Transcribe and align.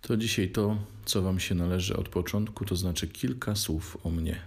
To 0.00 0.16
dzisiaj 0.16 0.48
to, 0.48 0.76
co 1.04 1.22
Wam 1.22 1.40
się 1.40 1.54
należy 1.54 1.96
od 1.96 2.08
początku, 2.08 2.64
to 2.64 2.76
znaczy 2.76 3.08
kilka 3.08 3.54
słów 3.54 3.98
o 4.04 4.10
mnie. 4.10 4.40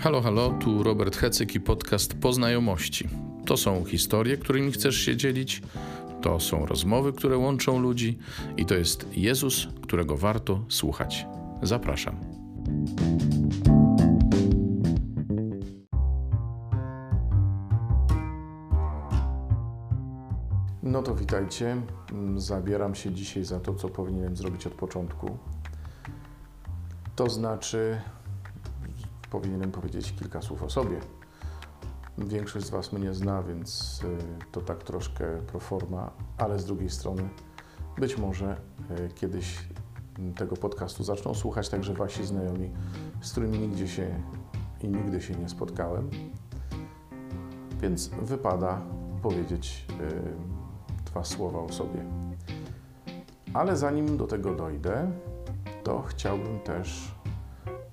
Halo, 0.00 0.20
halo, 0.20 0.50
tu 0.50 0.82
Robert 0.82 1.16
Hecyk 1.16 1.54
i 1.54 1.60
podcast 1.60 2.14
Poznajomości. 2.14 3.08
To 3.46 3.56
są 3.56 3.84
historie, 3.84 4.36
którymi 4.36 4.72
chcesz 4.72 4.96
się 4.96 5.16
dzielić, 5.16 5.62
to 6.22 6.40
są 6.40 6.66
rozmowy, 6.66 7.12
które 7.12 7.36
łączą 7.36 7.78
ludzi 7.78 8.18
i 8.56 8.66
to 8.66 8.74
jest 8.74 9.06
Jezus, 9.12 9.68
którego 9.82 10.16
warto 10.16 10.64
słuchać. 10.68 11.26
Zapraszam. 11.62 12.16
Witajcie. 21.28 21.82
Zabieram 22.36 22.94
się 22.94 23.12
dzisiaj 23.12 23.44
za 23.44 23.60
to, 23.60 23.74
co 23.74 23.88
powinienem 23.88 24.36
zrobić 24.36 24.66
od 24.66 24.72
początku. 24.72 25.38
To 27.16 27.30
znaczy, 27.30 28.00
powinienem 29.30 29.72
powiedzieć 29.72 30.12
kilka 30.12 30.42
słów 30.42 30.62
o 30.62 30.70
sobie. 30.70 31.00
Większość 32.18 32.66
z 32.66 32.70
Was 32.70 32.92
mnie 32.92 33.14
zna, 33.14 33.42
więc 33.42 34.00
y, 34.04 34.52
to 34.52 34.60
tak 34.60 34.82
troszkę 34.82 35.42
pro 35.42 35.60
forma, 35.60 36.10
ale 36.38 36.58
z 36.58 36.64
drugiej 36.64 36.90
strony 36.90 37.28
być 37.98 38.18
może 38.18 38.56
y, 38.90 39.08
kiedyś 39.14 39.68
tego 40.36 40.56
podcastu 40.56 41.04
zaczną 41.04 41.34
słuchać 41.34 41.68
także 41.68 41.94
Wasi 41.94 42.26
znajomi, 42.26 42.70
z 43.20 43.32
którymi 43.32 43.58
nigdzie 43.58 43.88
się 43.88 44.22
i 44.82 44.88
nigdy 44.88 45.20
się 45.20 45.34
nie 45.34 45.48
spotkałem. 45.48 46.10
Więc 47.80 48.08
wypada 48.08 48.82
powiedzieć 49.22 49.86
y, 49.90 50.57
dwa 51.10 51.24
słowa 51.24 51.58
o 51.58 51.72
sobie. 51.72 52.04
Ale 53.54 53.76
zanim 53.76 54.16
do 54.16 54.26
tego 54.26 54.54
dojdę, 54.54 55.10
to 55.84 56.02
chciałbym 56.02 56.60
też 56.60 57.14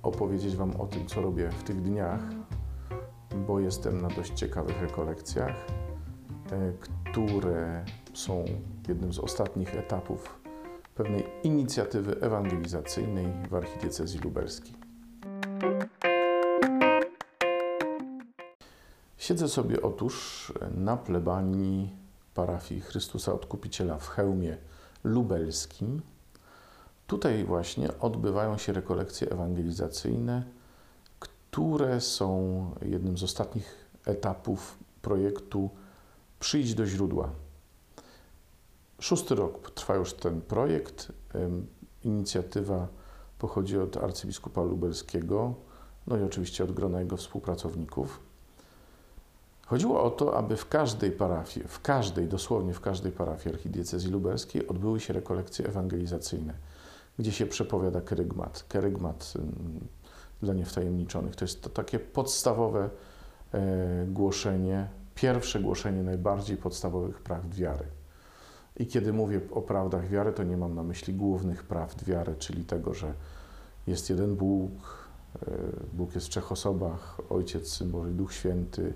opowiedzieć 0.02 0.56
Wam 0.56 0.80
o 0.80 0.86
tym, 0.86 1.06
co 1.06 1.22
robię 1.22 1.50
w 1.50 1.62
tych 1.62 1.82
dniach, 1.82 2.20
bo 3.46 3.60
jestem 3.60 4.00
na 4.02 4.08
dość 4.08 4.32
ciekawych 4.32 4.82
rekolekcjach, 4.82 5.66
e, 6.52 6.72
które 6.80 7.84
są 8.14 8.44
jednym 8.88 9.12
z 9.12 9.18
ostatnich 9.18 9.74
etapów 9.74 10.40
pewnej 10.94 11.24
inicjatywy 11.42 12.20
ewangelizacyjnej 12.20 13.26
w 13.50 13.54
archidiecezji 13.54 14.20
lubelskiej. 14.20 14.74
Siedzę 19.16 19.48
sobie 19.48 19.82
otóż 19.82 20.52
na 20.74 20.96
plebanii 20.96 22.05
parafii 22.36 22.80
Chrystusa 22.80 23.32
Odkupiciela 23.32 23.98
w 23.98 24.08
Chełmie 24.08 24.56
Lubelskim. 25.04 26.02
Tutaj 27.06 27.44
właśnie 27.44 27.98
odbywają 27.98 28.58
się 28.58 28.72
rekolekcje 28.72 29.30
ewangelizacyjne, 29.30 30.44
które 31.18 32.00
są 32.00 32.70
jednym 32.82 33.18
z 33.18 33.22
ostatnich 33.22 33.86
etapów 34.04 34.78
projektu 35.02 35.70
Przyjdź 36.40 36.74
do 36.74 36.86
źródła. 36.86 37.30
Szósty 39.00 39.34
rok 39.34 39.70
trwa 39.70 39.94
już 39.94 40.14
ten 40.14 40.40
projekt. 40.40 41.12
Inicjatywa 42.04 42.88
pochodzi 43.38 43.78
od 43.78 43.96
arcybiskupa 43.96 44.62
lubelskiego, 44.62 45.54
no 46.06 46.16
i 46.16 46.22
oczywiście 46.22 46.64
od 46.64 46.72
grona 46.72 47.00
jego 47.00 47.16
współpracowników. 47.16 48.20
Chodziło 49.66 50.02
o 50.02 50.10
to, 50.10 50.36
aby 50.36 50.56
w 50.56 50.68
każdej 50.68 51.10
parafii, 51.10 51.66
w 51.68 51.80
każdej, 51.80 52.28
dosłownie 52.28 52.74
w 52.74 52.80
każdej 52.80 53.12
parafii 53.12 53.54
archidiecezji 53.54 54.10
lubelskiej 54.10 54.68
odbyły 54.68 55.00
się 55.00 55.12
rekolekcje 55.12 55.66
ewangelizacyjne, 55.66 56.54
gdzie 57.18 57.32
się 57.32 57.46
przepowiada 57.46 58.00
kerygmat. 58.00 58.64
Kerygmat 58.68 59.34
dla 60.42 60.54
niewtajemniczonych 60.54 61.36
to 61.36 61.44
jest 61.44 61.62
to 61.62 61.70
takie 61.70 61.98
podstawowe 61.98 62.90
e, 63.52 64.06
głoszenie, 64.06 64.88
pierwsze 65.14 65.60
głoszenie 65.60 66.02
najbardziej 66.02 66.56
podstawowych 66.56 67.22
prawd 67.22 67.54
wiary. 67.54 67.84
I 68.76 68.86
kiedy 68.86 69.12
mówię 69.12 69.40
o 69.50 69.62
prawdach 69.62 70.08
wiary, 70.08 70.32
to 70.32 70.42
nie 70.42 70.56
mam 70.56 70.74
na 70.74 70.82
myśli 70.82 71.14
głównych 71.14 71.62
prawd 71.62 72.04
wiary, 72.04 72.34
czyli 72.38 72.64
tego, 72.64 72.94
że 72.94 73.14
jest 73.86 74.10
jeden 74.10 74.36
Bóg, 74.36 74.70
e, 75.42 75.50
Bóg 75.92 76.14
jest 76.14 76.26
w 76.26 76.30
trzech 76.30 76.52
osobach, 76.52 77.20
Ojciec, 77.30 77.68
Syn 77.68 77.90
Boży, 77.90 78.10
Duch 78.10 78.32
Święty, 78.32 78.94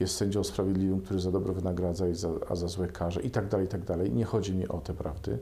jest 0.00 0.16
sędzią 0.16 0.44
sprawiedliwym, 0.44 1.00
który 1.00 1.20
za 1.20 1.30
dobro 1.30 1.54
wynagradza, 1.54 2.04
a 2.48 2.56
za 2.56 2.68
złe 2.68 2.88
karze 2.88 3.20
i 3.22 3.30
tak 3.30 3.48
dalej, 3.48 3.66
i 3.66 3.68
tak 3.68 3.84
dalej. 3.84 4.12
Nie 4.12 4.24
chodzi 4.24 4.54
mi 4.54 4.68
o 4.68 4.78
te 4.78 4.94
prawdy, 4.94 5.38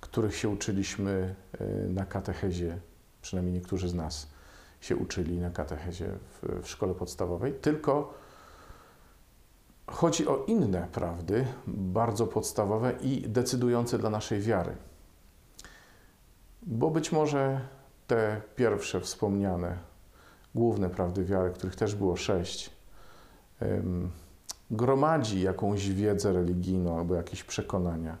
których 0.00 0.36
się 0.36 0.48
uczyliśmy 0.48 1.34
e, 1.52 1.64
na 1.88 2.06
katechezie, 2.06 2.78
przynajmniej 3.22 3.54
niektórzy 3.54 3.88
z 3.88 3.94
nas 3.94 4.26
się 4.80 4.96
uczyli 4.96 5.38
na 5.38 5.50
katechezie 5.50 6.08
w, 6.42 6.62
w 6.62 6.68
szkole 6.68 6.94
podstawowej, 6.94 7.52
tylko 7.52 8.14
chodzi 9.86 10.28
o 10.28 10.44
inne 10.46 10.88
prawdy, 10.92 11.46
bardzo 11.66 12.26
podstawowe 12.26 12.92
i 13.00 13.28
decydujące 13.28 13.98
dla 13.98 14.10
naszej 14.10 14.40
wiary. 14.40 14.76
Bo 16.62 16.90
być 16.90 17.12
może 17.12 17.60
te 18.06 18.40
pierwsze 18.56 19.00
wspomniane, 19.00 19.78
główne 20.54 20.90
prawdy 20.90 21.24
wiary, 21.24 21.50
których 21.50 21.76
też 21.76 21.94
było 21.94 22.16
sześć, 22.16 22.79
gromadzi 24.70 25.42
jakąś 25.42 25.88
wiedzę 25.88 26.32
religijną 26.32 26.98
albo 26.98 27.14
jakieś 27.14 27.44
przekonania, 27.44 28.16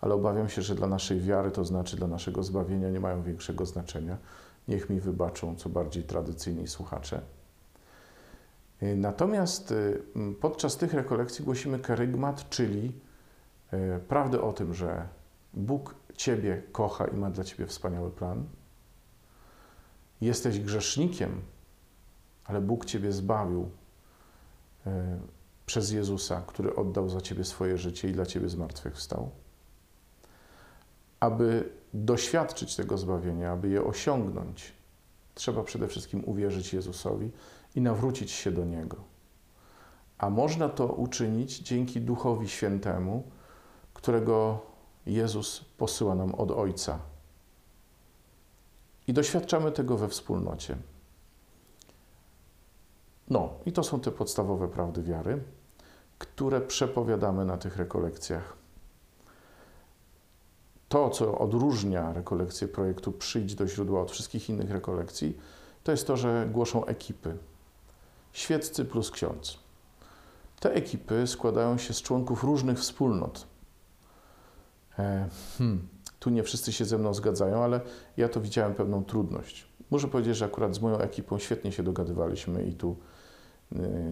ale 0.00 0.14
obawiam 0.14 0.48
się, 0.48 0.62
że 0.62 0.74
dla 0.74 0.86
naszej 0.86 1.20
wiary, 1.20 1.50
to 1.50 1.64
znaczy 1.64 1.96
dla 1.96 2.06
naszego 2.06 2.42
zbawienia, 2.42 2.90
nie 2.90 3.00
mają 3.00 3.22
większego 3.22 3.66
znaczenia. 3.66 4.16
Niech 4.68 4.90
mi 4.90 5.00
wybaczą 5.00 5.56
co 5.56 5.68
bardziej 5.68 6.02
tradycyjni 6.02 6.68
słuchacze. 6.68 7.20
Y, 8.82 8.96
natomiast 8.96 9.72
y, 9.72 10.02
podczas 10.40 10.76
tych 10.76 10.94
rekolekcji 10.94 11.44
głosimy 11.44 11.78
kerygmat, 11.78 12.48
czyli 12.48 12.92
y, 13.72 14.00
prawdę 14.08 14.40
o 14.40 14.52
tym, 14.52 14.74
że 14.74 15.08
Bóg 15.54 15.94
Ciebie 16.16 16.62
kocha 16.72 17.06
i 17.06 17.16
ma 17.16 17.30
dla 17.30 17.44
Ciebie 17.44 17.66
wspaniały 17.66 18.10
plan. 18.10 18.44
Jesteś 20.20 20.60
grzesznikiem, 20.60 21.40
ale 22.44 22.60
Bóg 22.60 22.84
Ciebie 22.84 23.12
zbawił 23.12 23.70
przez 25.66 25.92
Jezusa, 25.92 26.42
który 26.46 26.76
oddał 26.76 27.08
za 27.08 27.20
Ciebie 27.20 27.44
swoje 27.44 27.78
życie 27.78 28.08
i 28.08 28.12
dla 28.12 28.26
Ciebie 28.26 28.48
zmartwychwstał. 28.48 29.30
Aby 31.20 31.72
doświadczyć 31.94 32.76
tego 32.76 32.98
zbawienia, 32.98 33.52
aby 33.52 33.68
je 33.68 33.84
osiągnąć, 33.84 34.72
trzeba 35.34 35.62
przede 35.62 35.88
wszystkim 35.88 36.24
uwierzyć 36.24 36.72
Jezusowi 36.72 37.30
i 37.74 37.80
nawrócić 37.80 38.30
się 38.30 38.52
do 38.52 38.64
Niego. 38.64 38.96
A 40.18 40.30
można 40.30 40.68
to 40.68 40.86
uczynić 40.86 41.58
dzięki 41.58 42.00
Duchowi 42.00 42.48
Świętemu, 42.48 43.22
którego 43.94 44.60
Jezus 45.06 45.64
posyła 45.78 46.14
nam 46.14 46.34
od 46.34 46.50
Ojca. 46.50 46.98
I 49.06 49.12
doświadczamy 49.12 49.72
tego 49.72 49.96
we 49.96 50.08
wspólnocie. 50.08 50.76
No, 53.28 53.52
i 53.66 53.72
to 53.72 53.84
są 53.84 54.00
te 54.00 54.10
podstawowe 54.10 54.68
prawdy 54.68 55.02
wiary, 55.02 55.42
które 56.18 56.60
przepowiadamy 56.60 57.44
na 57.44 57.56
tych 57.56 57.76
rekolekcjach. 57.76 58.56
To, 60.88 61.10
co 61.10 61.38
odróżnia 61.38 62.12
rekolekcję 62.12 62.68
projektu 62.68 63.12
Przyjdź 63.12 63.54
do 63.54 63.68
źródła 63.68 64.00
od 64.00 64.10
wszystkich 64.10 64.48
innych 64.48 64.70
rekolekcji, 64.70 65.38
to 65.84 65.92
jest 65.92 66.06
to, 66.06 66.16
że 66.16 66.48
głoszą 66.52 66.84
ekipy. 66.84 67.36
Świeccy 68.32 68.84
plus 68.84 69.10
ksiądz. 69.10 69.58
Te 70.60 70.74
ekipy 70.74 71.26
składają 71.26 71.78
się 71.78 71.94
z 71.94 72.02
członków 72.02 72.44
różnych 72.44 72.78
wspólnot. 72.78 73.46
E, 74.98 75.28
hmm, 75.58 75.88
tu 76.18 76.30
nie 76.30 76.42
wszyscy 76.42 76.72
się 76.72 76.84
ze 76.84 76.98
mną 76.98 77.14
zgadzają, 77.14 77.64
ale 77.64 77.80
ja 78.16 78.28
to 78.28 78.40
widziałem 78.40 78.74
pewną 78.74 79.04
trudność. 79.04 79.66
Muszę 79.90 80.08
powiedzieć, 80.08 80.36
że 80.36 80.44
akurat 80.44 80.74
z 80.74 80.80
moją 80.80 80.98
ekipą 80.98 81.38
świetnie 81.38 81.72
się 81.72 81.82
dogadywaliśmy 81.82 82.64
i 82.64 82.72
tu 82.72 82.96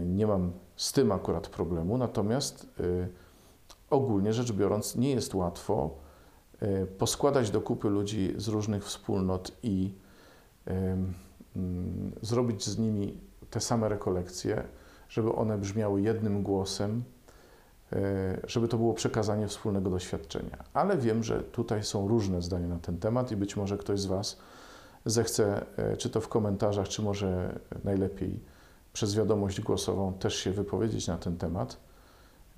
nie 0.06 0.26
mam 0.26 0.52
z 0.76 0.92
tym 0.92 1.12
akurat 1.12 1.48
problemu. 1.48 1.98
Natomiast 1.98 2.66
y, 2.80 3.08
ogólnie 3.90 4.32
rzecz 4.32 4.52
biorąc, 4.52 4.96
nie 4.96 5.10
jest 5.10 5.34
łatwo 5.34 5.90
y, 6.62 6.86
poskładać 6.86 7.50
do 7.50 7.60
kupy 7.60 7.88
ludzi 7.88 8.34
z 8.36 8.48
różnych 8.48 8.84
wspólnot 8.84 9.52
i 9.62 9.94
mm, 10.66 11.14
zrobić 12.22 12.64
z 12.64 12.78
nimi 12.78 13.20
te 13.50 13.60
same 13.60 13.88
rekolekcje, 13.88 14.62
żeby 15.08 15.32
one 15.32 15.58
brzmiały 15.58 16.02
jednym 16.02 16.42
głosem, 16.42 17.04
żeby 18.46 18.68
to 18.68 18.76
było 18.76 18.94
przekazanie 18.94 19.48
wspólnego 19.48 19.90
doświadczenia. 19.90 20.64
Ale 20.74 20.98
wiem, 20.98 21.22
że 21.22 21.40
tutaj 21.40 21.84
są 21.84 22.08
różne 22.08 22.42
zdania 22.42 22.68
na 22.68 22.78
ten 22.78 22.98
temat 22.98 23.32
i 23.32 23.36
być 23.36 23.56
może 23.56 23.78
ktoś 23.78 24.00
z 24.00 24.06
Was 24.06 24.38
zechce, 25.06 25.66
czy 25.98 26.10
to 26.10 26.20
w 26.20 26.28
komentarzach, 26.28 26.88
czy 26.88 27.02
może 27.02 27.58
najlepiej 27.84 28.40
przez 28.92 29.14
wiadomość 29.14 29.60
głosową, 29.60 30.12
też 30.12 30.36
się 30.36 30.50
wypowiedzieć 30.50 31.06
na 31.06 31.18
ten 31.18 31.36
temat. 31.36 31.76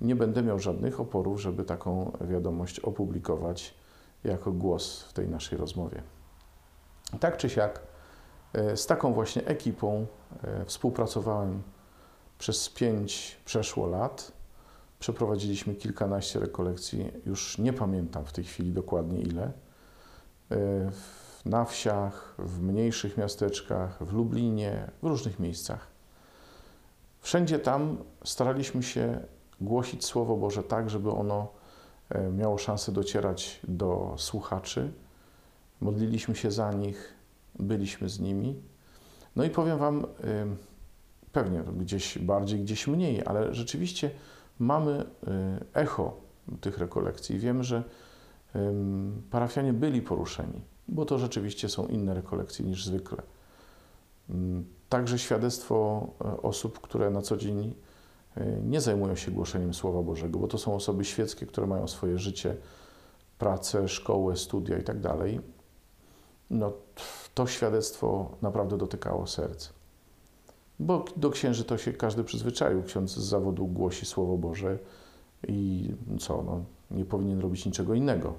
nie 0.01 0.15
będę 0.15 0.43
miał 0.43 0.59
żadnych 0.59 0.99
oporów, 0.99 1.41
żeby 1.41 1.63
taką 1.63 2.11
wiadomość 2.21 2.79
opublikować 2.79 3.73
jako 4.23 4.51
głos 4.51 5.01
w 5.01 5.13
tej 5.13 5.27
naszej 5.27 5.57
rozmowie. 5.57 6.03
Tak 7.19 7.37
czy 7.37 7.49
siak, 7.49 7.81
e, 8.53 8.77
z 8.77 8.85
taką 8.85 9.13
właśnie 9.13 9.45
ekipą 9.45 10.05
e, 10.43 10.65
współpracowałem 10.65 11.63
przez 12.37 12.69
pięć 12.69 13.37
przeszło 13.45 13.87
lat. 13.87 14.31
Przeprowadziliśmy 14.99 15.75
kilkanaście 15.75 16.39
rekolekcji, 16.39 17.11
już 17.25 17.57
nie 17.57 17.73
pamiętam 17.73 18.25
w 18.25 18.33
tej 18.33 18.43
chwili 18.43 18.71
dokładnie 18.71 19.21
ile. 19.21 19.51
E, 20.51 20.91
na 21.45 21.65
wsiach, 21.65 22.35
w 22.37 22.61
mniejszych 22.61 23.17
miasteczkach, 23.17 24.03
w 24.03 24.13
Lublinie, 24.13 24.91
w 25.01 25.07
różnych 25.07 25.39
miejscach. 25.39 25.94
Wszędzie 27.25 27.59
tam 27.59 27.97
staraliśmy 28.23 28.83
się 28.83 29.19
głosić 29.61 30.05
Słowo 30.05 30.35
Boże 30.37 30.63
tak, 30.63 30.89
żeby 30.89 31.11
ono 31.11 31.47
e, 32.09 32.29
miało 32.31 32.57
szansę 32.57 32.91
docierać 32.91 33.59
do 33.67 34.15
słuchaczy. 34.17 34.91
Modliliśmy 35.81 36.35
się 36.35 36.51
za 36.51 36.73
nich, 36.73 37.13
byliśmy 37.59 38.09
z 38.09 38.19
nimi. 38.19 38.61
No 39.35 39.43
i 39.43 39.49
powiem 39.49 39.77
Wam, 39.77 40.05
pewnie 41.31 41.63
gdzieś 41.77 42.17
bardziej, 42.17 42.59
gdzieś 42.59 42.87
mniej, 42.87 43.21
ale 43.25 43.53
rzeczywiście 43.53 44.11
mamy 44.59 45.01
y, 45.01 45.05
echo 45.73 46.17
tych 46.61 46.77
rekolekcji. 46.77 47.39
Wiemy, 47.39 47.63
że 47.63 47.83
parafianie 49.31 49.73
byli 49.73 50.01
poruszeni, 50.01 50.61
bo 50.87 51.05
to 51.05 51.17
rzeczywiście 51.17 51.69
są 51.69 51.87
inne 51.87 52.13
rekolekcje 52.13 52.65
niż 52.65 52.85
zwykle. 52.85 53.21
Także 54.89 55.19
świadectwo 55.19 56.07
e, 56.25 56.41
osób, 56.41 56.79
które 56.81 57.09
na 57.09 57.21
co 57.21 57.37
dzień 57.37 57.75
e, 58.37 58.45
nie 58.61 58.81
zajmują 58.81 59.15
się 59.15 59.31
głoszeniem 59.31 59.73
Słowa 59.73 60.01
Bożego, 60.01 60.39
bo 60.39 60.47
to 60.47 60.57
są 60.57 60.75
osoby 60.75 61.05
świeckie, 61.05 61.45
które 61.45 61.67
mają 61.67 61.87
swoje 61.87 62.17
życie, 62.17 62.57
pracę, 63.39 63.87
szkołę, 63.87 64.37
studia 64.37 64.77
itd. 64.77 65.09
Tak 65.09 65.19
no, 66.49 66.73
to 67.33 67.47
świadectwo 67.47 68.31
naprawdę 68.41 68.77
dotykało 68.77 69.27
serc. 69.27 69.69
Bo 70.79 71.05
do 71.17 71.29
księży 71.29 71.63
to 71.63 71.77
się 71.77 71.93
każdy 71.93 72.23
przyzwyczaił. 72.23 72.83
Ksiądz 72.83 73.11
z 73.11 73.23
zawodu 73.23 73.67
głosi 73.67 74.05
Słowo 74.05 74.37
Boże 74.37 74.79
i 75.47 75.91
co, 76.19 76.43
no, 76.43 76.63
nie 76.91 77.05
powinien 77.05 77.39
robić 77.39 77.65
niczego 77.65 77.93
innego. 77.93 78.33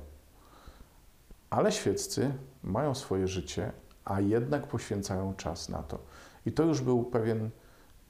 Ale 1.50 1.72
świeccy 1.72 2.34
mają 2.62 2.94
swoje 2.94 3.28
życie, 3.28 3.72
a 4.04 4.20
jednak 4.20 4.66
poświęcają 4.66 5.34
czas 5.34 5.68
na 5.68 5.82
to. 5.82 5.98
I 6.46 6.52
to 6.52 6.62
już 6.62 6.80
był 6.80 7.04
pewien 7.04 7.50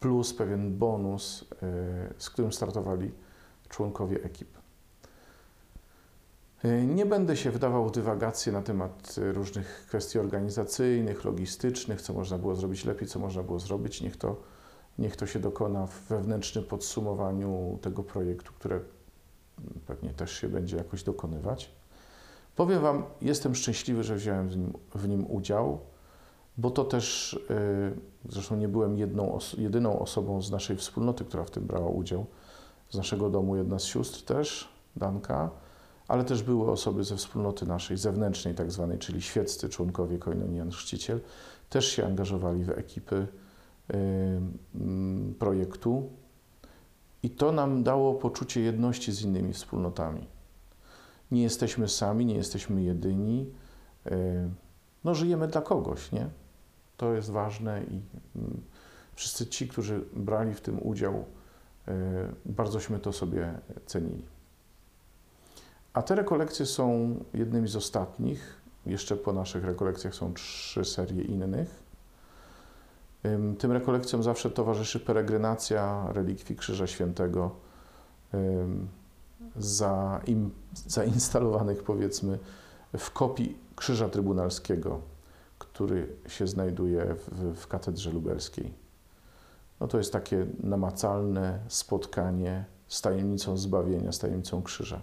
plus, 0.00 0.34
pewien 0.34 0.78
bonus, 0.78 1.42
y, 1.42 1.46
z 2.18 2.30
którym 2.30 2.52
startowali 2.52 3.10
członkowie 3.68 4.22
ekip. 4.24 4.48
Y, 6.64 6.86
nie 6.86 7.06
będę 7.06 7.36
się 7.36 7.50
wdawał 7.50 7.86
w 7.86 7.92
dywagacje 7.92 8.52
na 8.52 8.62
temat 8.62 9.14
różnych 9.32 9.84
kwestii 9.88 10.18
organizacyjnych, 10.18 11.24
logistycznych, 11.24 12.02
co 12.02 12.12
można 12.12 12.38
było 12.38 12.54
zrobić 12.54 12.84
lepiej, 12.84 13.08
co 13.08 13.18
można 13.18 13.42
było 13.42 13.58
zrobić. 13.58 14.00
Niech 14.00 14.16
to, 14.16 14.36
niech 14.98 15.16
to 15.16 15.26
się 15.26 15.38
dokona 15.38 15.86
w 15.86 16.00
wewnętrznym 16.00 16.64
podsumowaniu 16.64 17.78
tego 17.82 18.02
projektu, 18.02 18.52
które 18.52 18.80
pewnie 19.86 20.10
też 20.10 20.32
się 20.32 20.48
będzie 20.48 20.76
jakoś 20.76 21.02
dokonywać. 21.02 21.70
Powiem 22.56 22.82
Wam, 22.82 23.04
jestem 23.22 23.54
szczęśliwy, 23.54 24.04
że 24.04 24.14
wziąłem 24.14 24.48
w 24.48 24.56
nim, 24.56 24.72
w 24.94 25.08
nim 25.08 25.26
udział, 25.30 25.80
bo 26.58 26.70
to 26.70 26.84
też, 26.84 27.32
y, 27.50 28.28
zresztą 28.28 28.56
nie 28.56 28.68
byłem 28.68 28.96
jedną, 28.96 29.38
jedyną 29.58 29.98
osobą 29.98 30.42
z 30.42 30.50
naszej 30.50 30.76
wspólnoty, 30.76 31.24
która 31.24 31.44
w 31.44 31.50
tym 31.50 31.66
brała 31.66 31.88
udział. 31.88 32.26
Z 32.90 32.96
naszego 32.96 33.30
domu 33.30 33.56
jedna 33.56 33.78
z 33.78 33.84
sióstr 33.84 34.22
też, 34.22 34.68
Danka, 34.96 35.50
ale 36.08 36.24
też 36.24 36.42
były 36.42 36.70
osoby 36.70 37.04
ze 37.04 37.16
wspólnoty 37.16 37.66
naszej 37.66 37.96
zewnętrznej, 37.96 38.54
tak 38.54 38.72
zwanej, 38.72 38.98
czyli 38.98 39.22
świeccy 39.22 39.68
członkowie 39.68 40.18
Koinonii 40.18 40.58
Jan 40.58 40.70
Chrzciciel, 40.70 41.20
też 41.70 41.86
się 41.86 42.06
angażowali 42.06 42.64
w 42.64 42.70
ekipy 42.70 43.16
y, 43.16 43.96
mm, 44.74 45.34
projektu 45.38 46.10
i 47.22 47.30
to 47.30 47.52
nam 47.52 47.82
dało 47.82 48.14
poczucie 48.14 48.60
jedności 48.60 49.12
z 49.12 49.22
innymi 49.22 49.52
wspólnotami. 49.52 50.26
Nie 51.30 51.42
jesteśmy 51.42 51.88
sami, 51.88 52.26
nie 52.26 52.34
jesteśmy 52.34 52.82
jedyni. 52.82 53.50
Y, 54.06 54.50
no, 55.04 55.14
żyjemy 55.14 55.48
dla 55.48 55.60
kogoś, 55.60 56.12
nie? 56.12 56.28
To 56.96 57.14
jest 57.14 57.30
ważne 57.30 57.82
i 57.82 58.00
mm, 58.36 58.62
wszyscy 59.14 59.46
ci, 59.46 59.68
którzy 59.68 60.04
brali 60.16 60.54
w 60.54 60.60
tym 60.60 60.86
udział, 60.86 61.14
y, 61.14 61.92
bardzośmy 62.46 62.98
to 62.98 63.12
sobie 63.12 63.54
cenili. 63.86 64.22
A 65.92 66.02
te 66.02 66.14
rekolekcje 66.14 66.66
są 66.66 67.14
jednymi 67.34 67.68
z 67.68 67.76
ostatnich. 67.76 68.60
Jeszcze 68.86 69.16
po 69.16 69.32
naszych 69.32 69.64
rekolekcjach 69.64 70.14
są 70.14 70.34
trzy 70.34 70.84
serie 70.84 71.22
innych. 71.22 71.86
Tym 73.58 73.72
rekolekcjom 73.72 74.22
zawsze 74.22 74.50
towarzyszy 74.50 75.00
peregrinacja 75.00 76.06
relikwii 76.12 76.56
Krzyża 76.56 76.86
Świętego 76.86 77.50
zainstalowanych 80.86 81.82
powiedzmy 81.82 82.38
w 82.98 83.10
kopii 83.10 83.58
Krzyża 83.76 84.08
Trybunalskiego, 84.08 85.00
który 85.76 86.16
się 86.28 86.46
znajduje 86.46 87.14
w, 87.14 87.54
w 87.60 87.66
katedrze 87.66 88.10
lubelskiej. 88.10 88.74
No 89.80 89.88
to 89.88 89.98
jest 89.98 90.12
takie 90.12 90.46
namacalne 90.62 91.60
spotkanie 91.68 92.64
z 92.88 93.02
tajemnicą 93.02 93.56
zbawienia, 93.56 94.12
z 94.12 94.18
tajemnicą 94.18 94.62
krzyża. 94.62 95.00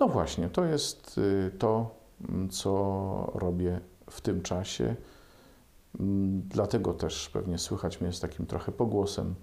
No 0.00 0.08
właśnie, 0.08 0.48
to 0.48 0.64
jest 0.64 1.18
y, 1.18 1.50
to, 1.58 1.94
mm, 2.28 2.48
co 2.48 3.32
robię 3.34 3.80
w 4.10 4.20
tym 4.20 4.42
czasie. 4.42 4.96
Mm, 6.00 6.42
dlatego 6.48 6.94
też 6.94 7.28
pewnie 7.28 7.58
słychać 7.58 8.00
mnie 8.00 8.12
z 8.12 8.20
takim 8.20 8.46
trochę 8.46 8.72
pogłosem. 8.72 9.34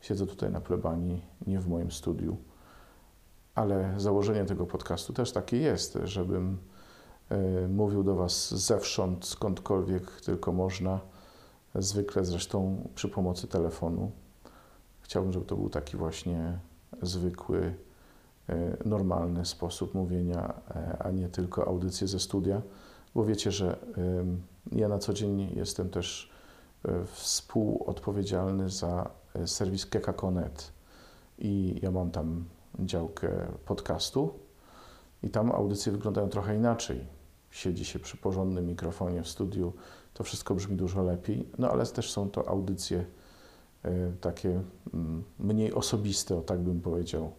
Siedzę 0.00 0.26
tutaj 0.26 0.50
na 0.50 0.60
plebanii, 0.60 1.22
nie 1.46 1.60
w 1.60 1.68
moim 1.68 1.90
studiu, 1.90 2.36
ale 3.54 3.94
założenie 3.96 4.44
tego 4.44 4.66
podcastu 4.66 5.12
też 5.12 5.32
takie 5.32 5.56
jest, 5.56 5.98
żebym 6.04 6.58
mówił 7.68 8.02
do 8.02 8.14
Was 8.14 8.54
zewsząd, 8.54 9.24
skądkolwiek 9.24 10.20
tylko 10.20 10.52
można, 10.52 11.00
zwykle 11.74 12.24
zresztą 12.24 12.88
przy 12.94 13.08
pomocy 13.08 13.46
telefonu. 13.46 14.10
Chciałbym, 15.00 15.32
żeby 15.32 15.46
to 15.46 15.56
był 15.56 15.70
taki 15.70 15.96
właśnie 15.96 16.58
zwykły, 17.02 17.74
E, 18.48 18.76
normalny 18.84 19.44
sposób 19.44 19.94
mówienia, 19.94 20.54
e, 20.70 20.98
a 20.98 21.10
nie 21.10 21.28
tylko 21.28 21.66
audycje 21.66 22.08
ze 22.08 22.20
studia, 22.20 22.62
bo 23.14 23.24
wiecie, 23.24 23.52
że 23.52 23.78
ja 24.72 24.88
na 24.88 24.98
co 24.98 25.12
dzień 25.12 25.52
jestem 25.56 25.90
też 25.90 26.30
e, 26.84 27.04
współodpowiedzialny 27.04 28.70
za 28.70 29.10
serwis 29.46 29.86
Keka.net 29.86 30.72
i 31.38 31.78
ja 31.82 31.90
mam 31.90 32.10
tam 32.10 32.44
działkę 32.78 33.46
podcastu 33.64 34.34
i 35.22 35.30
tam 35.30 35.52
audycje 35.52 35.92
wyglądają 35.92 36.28
trochę 36.28 36.56
inaczej. 36.56 37.06
Siedzi 37.56 37.84
się 37.84 37.98
przy 37.98 38.16
porządnym 38.16 38.66
mikrofonie 38.66 39.22
w 39.22 39.28
studiu, 39.28 39.72
to 40.14 40.24
wszystko 40.24 40.54
brzmi 40.54 40.76
dużo 40.76 41.02
lepiej, 41.02 41.48
no 41.58 41.70
ale 41.70 41.86
też 41.86 42.12
są 42.12 42.30
to 42.30 42.48
audycje 42.48 43.04
takie 44.20 44.62
mm, 44.94 45.24
mniej 45.38 45.72
osobiste, 45.72 46.36
o 46.36 46.40
tak 46.40 46.60
bym 46.60 46.80
powiedział. 46.80 47.32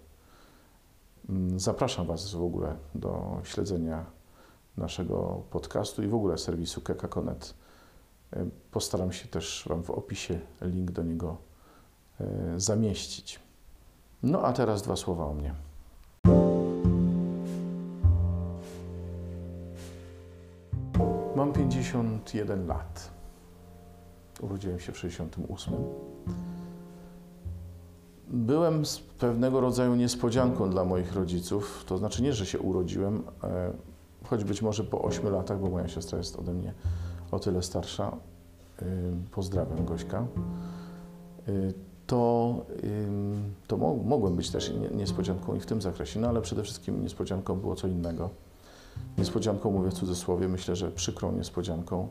Mm, 1.30 1.60
zapraszam 1.60 2.08
Was 2.08 2.34
w 2.34 2.42
ogóle 2.42 2.76
do 2.96 3.42
śledzenia 3.44 4.06
naszego 4.78 5.44
podcastu 5.50 6.04
i 6.04 6.08
w 6.08 6.16
ogóle 6.16 6.38
serwisu 6.38 6.82
Keka.net. 6.82 7.54
E, 8.34 8.46
postaram 8.72 9.12
się 9.12 9.28
też 9.28 9.66
Wam 9.70 9.84
w 9.84 9.92
opisie 9.92 10.40
link 10.62 10.92
do 10.92 11.04
niego 11.04 11.38
e, 12.20 12.26
zamieścić. 12.60 13.40
No 14.24 14.42
a 14.42 14.54
teraz 14.54 14.82
dwa 14.82 14.96
słowa 14.96 15.26
o 15.26 15.34
mnie. 15.34 15.67
Mam 21.38 21.54
51 21.54 22.68
lat. 22.68 23.12
Urodziłem 24.42 24.80
się 24.80 24.92
w 24.92 24.98
68 24.98 25.74
byłem 28.30 28.86
z 28.86 29.00
pewnego 29.00 29.62
rodzaju 29.62 29.96
niespodzianką 29.96 30.70
dla 30.70 30.86
moich 30.86 31.14
rodziców. 31.14 31.84
To 31.88 31.98
znaczy 31.98 32.24
nie, 32.24 32.34
że 32.34 32.46
się 32.46 32.60
urodziłem, 32.60 33.24
e, 33.44 33.72
choć 34.24 34.44
być 34.44 34.62
może 34.62 34.84
po 34.84 35.02
8 35.02 35.30
latach, 35.30 35.60
bo 35.60 35.70
moja 35.70 35.88
siostra 35.88 36.18
jest 36.18 36.36
ode 36.36 36.54
mnie 36.54 36.74
o 37.32 37.40
tyle 37.40 37.64
starsza. 37.64 38.18
E, 38.82 38.86
pozdrawiam 39.32 39.86
Gośka. 39.86 40.18
E, 40.18 41.52
to, 42.08 42.56
to 43.68 43.78
mogłem 44.06 44.36
być 44.36 44.50
też 44.50 44.72
niespodzianką 44.96 45.56
i 45.56 45.60
w 45.60 45.66
tym 45.66 45.82
zakresie, 45.82 46.20
no 46.20 46.28
ale 46.28 46.42
przede 46.42 46.64
wszystkim 46.64 47.04
niespodzianką 47.04 47.56
było 47.56 47.76
co 47.76 47.88
innego. 47.88 48.30
Niespodzianką, 49.18 49.72
mówię 49.72 49.90
w 49.90 49.94
cudzysłowie, 49.94 50.48
myślę, 50.48 50.76
że 50.76 50.92
przykrą 50.92 51.32
niespodzianką 51.32 52.10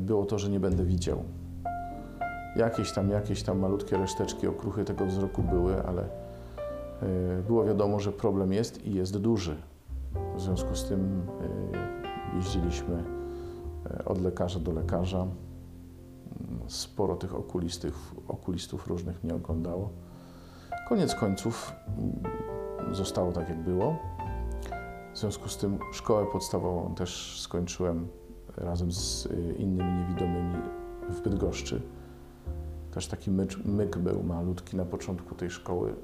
było 0.00 0.26
to, 0.26 0.38
że 0.38 0.50
nie 0.50 0.60
będę 0.60 0.84
widział 0.84 1.22
Jakieś 2.56 2.92
tam, 2.92 3.10
jakieś 3.10 3.42
tam 3.42 3.58
malutkie 3.58 3.96
reszteczki, 3.96 4.46
okruchy 4.46 4.84
tego 4.84 5.06
wzroku 5.06 5.42
były, 5.42 5.82
ale 5.82 6.02
y, 6.02 7.42
było 7.46 7.64
wiadomo, 7.64 8.00
że 8.00 8.12
problem 8.12 8.52
jest 8.52 8.86
i 8.86 8.94
jest 8.94 9.18
duży. 9.18 9.56
W 10.36 10.40
związku 10.40 10.74
z 10.74 10.84
tym 10.84 11.22
y, 12.34 12.36
jeździliśmy 12.36 13.04
od 14.04 14.22
lekarza 14.22 14.60
do 14.60 14.72
lekarza. 14.72 15.26
Sporo 16.66 17.16
tych 17.16 17.34
okulistów, 17.34 18.14
okulistów 18.28 18.86
różnych 18.86 19.24
mnie 19.24 19.34
oglądało. 19.34 19.90
Koniec 20.88 21.14
końców 21.14 21.72
mm, 21.98 22.94
zostało 22.94 23.32
tak, 23.32 23.48
jak 23.48 23.58
było. 23.58 23.96
W 25.18 25.20
związku 25.20 25.48
z 25.48 25.56
tym 25.56 25.78
szkołę 25.92 26.26
podstawową 26.26 26.94
też 26.94 27.40
skończyłem 27.40 28.08
razem 28.56 28.92
z 28.92 29.26
y, 29.26 29.54
innymi 29.58 29.92
niewidomymi 29.92 30.56
w 31.10 31.20
Bydgoszczy. 31.20 31.82
Też 32.94 33.08
taki 33.08 33.30
myk, 33.30 33.64
myk 33.64 33.98
był 33.98 34.22
malutki 34.22 34.76
na 34.76 34.84
początku 34.84 35.34
tej 35.34 35.50
szkoły, 35.50 35.94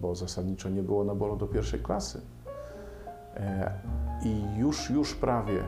bo 0.00 0.14
zasadniczo 0.14 0.68
nie 0.68 0.82
było 0.82 1.04
naboru 1.04 1.36
do 1.36 1.46
pierwszej 1.46 1.80
klasy. 1.80 2.20
E, 3.34 3.72
I 4.24 4.58
już, 4.58 4.90
już 4.90 5.14
prawie 5.14 5.60
e, 5.60 5.66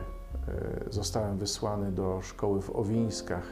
zostałem 0.89 1.37
wysłany 1.37 1.91
do 1.91 2.21
szkoły 2.21 2.61
w 2.61 2.75
Owińskach 2.75 3.43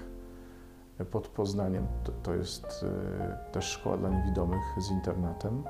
pod 1.11 1.27
Poznaniem. 1.27 1.87
To, 2.03 2.11
to 2.23 2.33
jest 2.33 2.65
e, 2.83 3.51
też 3.51 3.65
szkoła 3.65 3.97
dla 3.97 4.09
niewidomych 4.09 4.63
z 4.77 4.91
internatem 4.91 5.63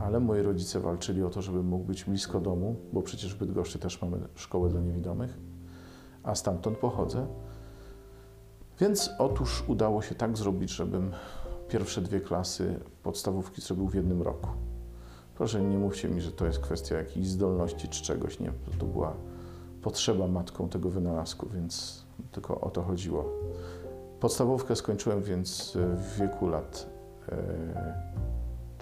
ale 0.00 0.20
moi 0.20 0.42
rodzice 0.42 0.80
walczyli 0.80 1.22
o 1.22 1.30
to, 1.30 1.42
żeby 1.42 1.62
mógł 1.62 1.84
być 1.84 2.04
blisko 2.04 2.40
domu, 2.40 2.76
bo 2.92 3.02
przecież 3.02 3.34
w 3.34 3.38
Bydgoszczy 3.38 3.78
też 3.78 4.02
mamy 4.02 4.18
szkołę 4.34 4.68
dla 4.68 4.80
niewidomych, 4.80 5.38
a 6.22 6.34
stamtąd 6.34 6.78
pochodzę. 6.78 7.26
Więc 8.80 9.10
otóż 9.18 9.64
udało 9.68 10.02
się 10.02 10.14
tak 10.14 10.36
zrobić, 10.36 10.70
żebym 10.70 11.12
pierwsze 11.68 12.00
dwie 12.00 12.20
klasy 12.20 12.80
podstawówki 13.02 13.60
zrobił 13.60 13.88
w 13.88 13.94
jednym 13.94 14.22
roku. 14.22 14.48
Proszę, 15.34 15.62
nie 15.62 15.78
mówcie 15.78 16.08
mi, 16.08 16.20
że 16.20 16.32
to 16.32 16.46
jest 16.46 16.58
kwestia 16.58 16.96
jakiejś 16.96 17.26
zdolności 17.26 17.88
czy 17.88 18.02
czegoś. 18.02 18.40
Nie, 18.40 18.52
to 18.78 18.86
była 18.86 19.14
potrzeba 19.82 20.28
matką 20.28 20.68
tego 20.68 20.90
wynalazku, 20.90 21.48
więc 21.48 22.04
tylko 22.32 22.60
o 22.60 22.70
to 22.70 22.82
chodziło. 22.82 23.32
Podstawówkę 24.20 24.76
skończyłem 24.76 25.22
więc 25.22 25.78
w 25.96 26.18
wieku 26.20 26.48
lat 26.48 26.86
e, 27.28 28.22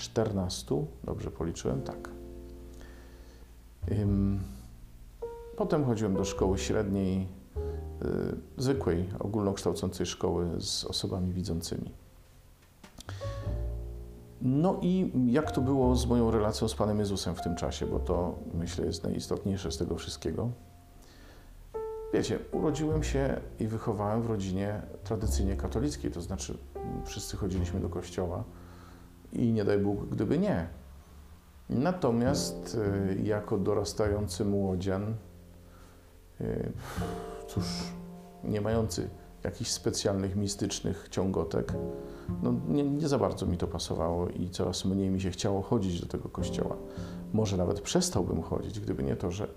14, 0.01 0.85
dobrze 1.05 1.31
policzyłem, 1.31 1.83
tak. 1.83 2.11
Potem 5.57 5.85
chodziłem 5.85 6.15
do 6.15 6.25
szkoły 6.25 6.59
średniej, 6.59 7.29
y, 8.03 8.07
zwykłej, 8.57 9.09
ogólnokształcącej 9.19 10.07
szkoły 10.07 10.47
z 10.61 10.85
osobami 10.85 11.33
widzącymi. 11.33 11.91
No 14.43 14.79
i 14.83 15.13
jak 15.27 15.51
to 15.51 15.61
było 15.61 15.97
z 15.97 16.07
moją 16.07 16.31
relacją 16.31 16.69
z 16.69 16.75
Panem 16.75 16.99
Jezusem 16.99 17.35
w 17.35 17.43
tym 17.43 17.57
czasie, 17.57 17.87
bo 17.87 17.99
to 17.99 18.39
myślę 18.55 18.87
jest 18.87 19.05
najistotniejsze 19.05 19.73
z 19.73 19.79
tego 19.79 19.97
wszystkiego. 19.97 20.51
Wiecie, 22.13 22.39
urodziłem 22.53 23.03
się 23.03 23.41
i 23.59 23.67
wychowałem 23.67 24.23
w 24.23 24.27
rodzinie 24.27 24.83
tradycyjnie 25.05 25.57
katolickiej, 25.57 26.11
to 26.11 26.21
znaczy 26.21 26.59
wszyscy 27.05 27.37
chodziliśmy 27.37 27.81
do 27.81 27.89
kościoła 27.89 28.45
i 29.33 29.53
nie 29.53 29.65
daj 29.65 29.79
Bóg, 29.79 30.09
gdyby 30.09 30.39
nie. 30.39 30.69
Natomiast 31.71 32.79
y, 33.15 33.23
jako 33.23 33.59
dorastający 33.59 34.45
młodzian, 34.45 35.15
y, 36.41 36.73
cóż, 37.47 37.65
nie 38.45 38.61
mający 38.61 39.09
jakichś 39.45 39.71
specjalnych, 39.71 40.37
mistycznych 40.37 41.09
ciągotek, 41.11 41.73
no 42.43 42.55
nie, 42.69 42.83
nie, 42.83 43.09
za 43.09 43.19
bardzo 43.19 43.47
mi 43.47 43.59
to 43.59 43.67
pasowało 43.67 44.29
i 44.29 44.51
coraz 44.51 44.85
mniej 44.85 45.11
mi 45.11 45.21
się 45.21 45.31
chciało 45.31 45.63
chodzić 45.63 46.01
do 46.01 46.07
tego 46.07 46.29
kościoła. 46.29 46.77
Może 47.33 47.57
nawet 47.57 47.81
przestałbym 47.81 48.43
chodzić, 48.43 48.81
gdyby 48.81 49.03
nie 49.03 49.17
to, 49.17 49.31
że 49.31 49.49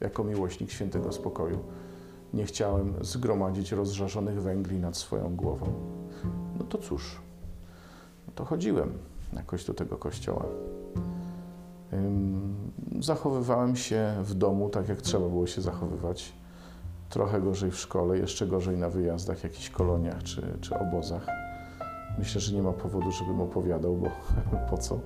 jako 0.00 0.24
miłośnik 0.24 0.70
świętego 0.70 1.12
spokoju 1.12 1.58
nie 2.34 2.44
chciałem 2.44 2.94
zgromadzić 3.00 3.72
rozżarzonych 3.72 4.42
węgli 4.42 4.78
nad 4.78 4.96
swoją 4.96 5.36
głową. 5.36 5.66
No 6.58 6.64
to 6.64 6.78
cóż, 6.78 7.20
to 8.36 8.44
chodziłem 8.44 8.92
jakoś 9.32 9.64
do 9.64 9.74
tego 9.74 9.96
kościoła. 9.96 10.44
Zachowywałem 13.00 13.76
się 13.76 14.14
w 14.22 14.34
domu 14.34 14.68
tak, 14.68 14.88
jak 14.88 15.02
trzeba 15.02 15.28
było 15.28 15.46
się 15.46 15.62
zachowywać. 15.62 16.32
Trochę 17.10 17.40
gorzej 17.40 17.70
w 17.70 17.78
szkole, 17.78 18.18
jeszcze 18.18 18.46
gorzej 18.46 18.76
na 18.76 18.88
wyjazdach, 18.90 19.44
jakichś 19.44 19.70
koloniach 19.70 20.22
czy, 20.22 20.42
czy 20.60 20.78
obozach. 20.78 21.26
Myślę, 22.18 22.40
że 22.40 22.56
nie 22.56 22.62
ma 22.62 22.72
powodu, 22.72 23.12
żebym 23.12 23.40
opowiadał, 23.40 23.96
bo 23.96 24.10
po 24.70 24.78
co. 24.78 25.00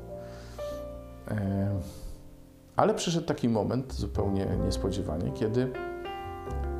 Ale 2.76 2.94
przyszedł 2.94 3.26
taki 3.26 3.49
moment, 3.49 3.92
zupełnie 3.92 4.46
niespodziewanie, 4.64 5.32
kiedy 5.32 5.72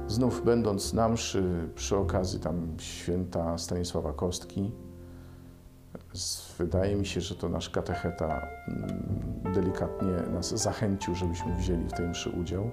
znów 0.07 0.45
będąc 0.45 0.93
na 0.93 1.09
mszy 1.09 1.69
przy 1.75 1.97
okazji 1.97 2.41
tam 2.41 2.75
święta 2.79 3.59
Stanisława 3.59 4.13
Kostki, 4.13 4.73
Wydaje 6.59 6.97
mi 6.97 7.07
się, 7.07 7.21
że 7.21 7.35
to 7.35 7.49
nasz 7.49 7.71
katecheta 7.71 8.47
mm, 8.69 9.55
delikatnie 9.55 10.33
nas 10.33 10.63
zachęcił, 10.63 11.15
żebyśmy 11.15 11.55
wzięli 11.57 11.89
w 11.89 11.93
tej 11.93 12.09
mszy 12.09 12.31
udział. 12.31 12.71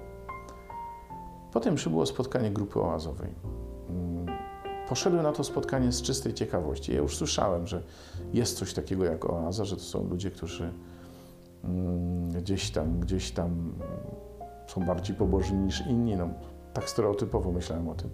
Potem 1.53 1.74
mszy 1.74 1.89
było 1.89 2.06
spotkanie 2.06 2.51
grupy 2.51 2.79
oazowej. 2.79 3.29
Mm, 3.89 4.25
poszedłem 4.89 5.24
na 5.24 5.32
to 5.32 5.44
spotkanie 5.44 5.91
z 5.91 6.01
czystej 6.01 6.34
ciekawości. 6.34 6.91
Ja 6.94 6.98
już 6.98 7.17
słyszałem, 7.17 7.67
że 7.67 7.84
jest 8.34 8.58
coś 8.58 8.74
takiego 8.74 9.06
jak 9.06 9.25
oaza, 9.25 9.65
że 9.65 9.75
to 9.75 9.82
są 9.82 10.10
ludzie, 10.10 10.32
którzy 10.32 10.74
mm, 11.63 12.32
gdzieś 12.32 12.72
tam, 12.72 13.00
gdzieś 13.00 13.32
tam 13.32 13.74
są 14.67 14.86
bardziej 14.86 15.15
pobożni 15.15 15.58
niż 15.58 15.88
inni. 15.88 16.15
No, 16.15 16.29
tak 16.74 16.89
stereotypowo 16.89 17.51
myślałem 17.51 17.89
o 17.89 17.96
tym. 17.96 18.10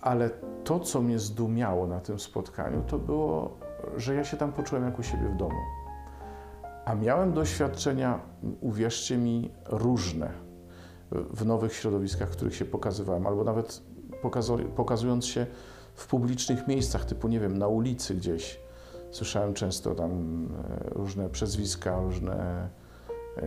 Ale 0.00 0.30
to, 0.64 0.80
co 0.80 1.02
mnie 1.02 1.18
zdumiało 1.18 1.86
na 1.86 2.00
tym 2.00 2.18
spotkaniu, 2.18 2.82
to 2.86 2.98
było 2.98 3.56
że 3.96 4.14
ja 4.14 4.24
się 4.24 4.36
tam 4.36 4.52
poczułem 4.52 4.84
jak 4.84 4.98
u 4.98 5.02
siebie 5.02 5.28
w 5.28 5.36
domu. 5.36 5.60
A 6.84 6.94
miałem 6.94 7.32
doświadczenia, 7.32 8.20
uwierzcie 8.60 9.18
mi, 9.18 9.50
różne 9.66 10.30
w 11.10 11.46
nowych 11.46 11.72
środowiskach, 11.72 12.28
w 12.28 12.32
których 12.32 12.54
się 12.54 12.64
pokazywałem, 12.64 13.26
albo 13.26 13.44
nawet 13.44 13.82
pokazując 14.76 15.26
się 15.26 15.46
w 15.94 16.06
publicznych 16.06 16.68
miejscach, 16.68 17.04
typu, 17.04 17.28
nie 17.28 17.40
wiem, 17.40 17.58
na 17.58 17.66
ulicy 17.66 18.14
gdzieś. 18.14 18.60
Słyszałem 19.10 19.54
często 19.54 19.94
tam 19.94 20.10
e, 20.10 20.90
różne 20.90 21.28
przezwiska, 21.28 22.00
różne 22.00 22.68
e, 23.36 23.42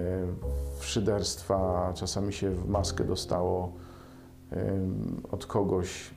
szyderstwa, 0.80 1.92
czasami 1.96 2.34
się 2.34 2.52
w 2.52 2.70
maskę 2.70 3.04
dostało 3.04 3.74
od 5.32 5.46
kogoś, 5.46 6.12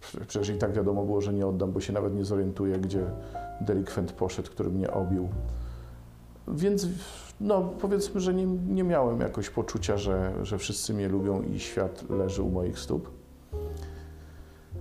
Przecież 0.00 0.48
i 0.48 0.58
tak 0.58 0.72
wiadomo 0.72 1.04
było, 1.04 1.20
że 1.20 1.32
nie 1.32 1.46
oddam, 1.46 1.72
bo 1.72 1.80
się 1.80 1.92
nawet 1.92 2.14
nie 2.14 2.24
zorientuję, 2.24 2.78
gdzie 2.78 3.04
delikwent 3.60 4.12
poszedł, 4.12 4.50
który 4.50 4.70
mnie 4.70 4.90
obił. 4.90 5.28
Więc 6.48 6.86
no, 7.40 7.62
powiedzmy, 7.80 8.20
że 8.20 8.34
nie, 8.34 8.46
nie 8.46 8.84
miałem 8.84 9.20
jakoś 9.20 9.50
poczucia, 9.50 9.96
że, 9.96 10.32
że 10.42 10.58
wszyscy 10.58 10.94
mnie 10.94 11.08
lubią 11.08 11.42
i 11.42 11.60
świat 11.60 12.10
leży 12.10 12.42
u 12.42 12.50
moich 12.50 12.78
stóp. 12.78 13.10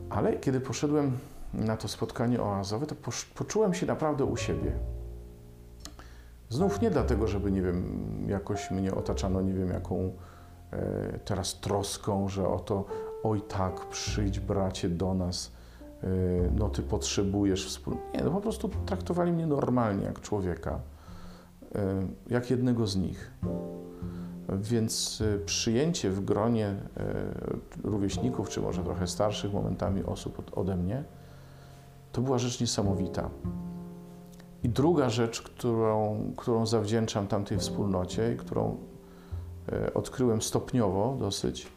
Ale 0.10 0.34
kiedy 0.34 0.60
poszedłem 0.60 1.12
na 1.54 1.78
to 1.78 1.88
spotkanie 1.88 2.42
oazowe, 2.42 2.86
to 2.86 2.96
poczułem 3.36 3.74
się 3.74 3.86
naprawdę 3.86 4.26
u 4.26 4.38
siebie. 4.38 4.72
Znów 6.50 6.82
nie 6.82 6.92
dlatego, 6.92 7.28
żeby, 7.28 7.52
nie 7.52 7.62
wiem, 7.62 7.84
jakoś 8.28 8.72
mnie 8.72 8.96
otaczano, 8.96 9.42
nie 9.42 9.54
wiem, 9.54 9.70
jaką 9.70 10.12
e, 10.72 11.20
teraz 11.26 11.60
troską, 11.60 12.30
że 12.30 12.48
oto 12.48 12.86
oj 13.30 13.42
tak, 13.42 13.86
przyjdź 13.86 14.40
bracie 14.40 14.90
do 14.90 15.14
nas, 15.14 15.52
y, 16.04 16.52
no 16.56 16.70
ty 16.70 16.82
potrzebujesz 16.82 17.68
wspólnie. 17.68 18.02
Nie, 18.14 18.24
no 18.24 18.32
po 18.32 18.42
prostu 18.42 18.70
traktowali 18.86 19.32
mnie 19.32 19.48
normalnie, 19.48 20.06
jak 20.06 20.22
człowieka, 20.22 20.80
y, 21.62 21.80
jak 22.30 22.50
jednego 22.50 22.88
z 22.88 22.96
nich. 22.96 23.32
Więc 24.50 25.22
y, 25.22 25.42
przyjęcie 25.46 26.10
w 26.10 26.26
gronie 26.26 26.76
rówieśników, 27.84 28.50
czy 28.50 28.62
może 28.62 28.84
trochę 28.84 29.08
starszych 29.08 29.54
momentami 29.54 30.04
osób 30.04 30.58
ode 30.58 30.76
mnie, 30.76 31.04
to 32.12 32.22
była 32.22 32.38
rzecz 32.38 32.62
niesamowita. 32.62 33.30
I 34.64 34.70
druga 34.70 35.10
rzecz, 35.10 35.42
którą, 35.42 36.22
którą 36.38 36.66
zawdzięczam 36.66 37.28
tamtej 37.28 37.58
wspólnocie 37.58 38.34
i 38.34 38.38
którą 38.38 38.78
odkryłem 39.94 40.42
stopniowo 40.42 41.18
dosyć, 41.20 41.68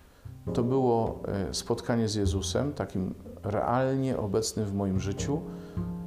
to 0.55 0.63
było 0.63 1.23
e, 1.29 1.55
spotkanie 1.55 2.09
z 2.09 2.15
Jezusem, 2.15 2.73
takim 2.73 3.15
realnie 3.43 4.19
obecnym 4.19 4.67
w 4.67 4.75
moim 4.75 5.01
życiu, 5.01 5.41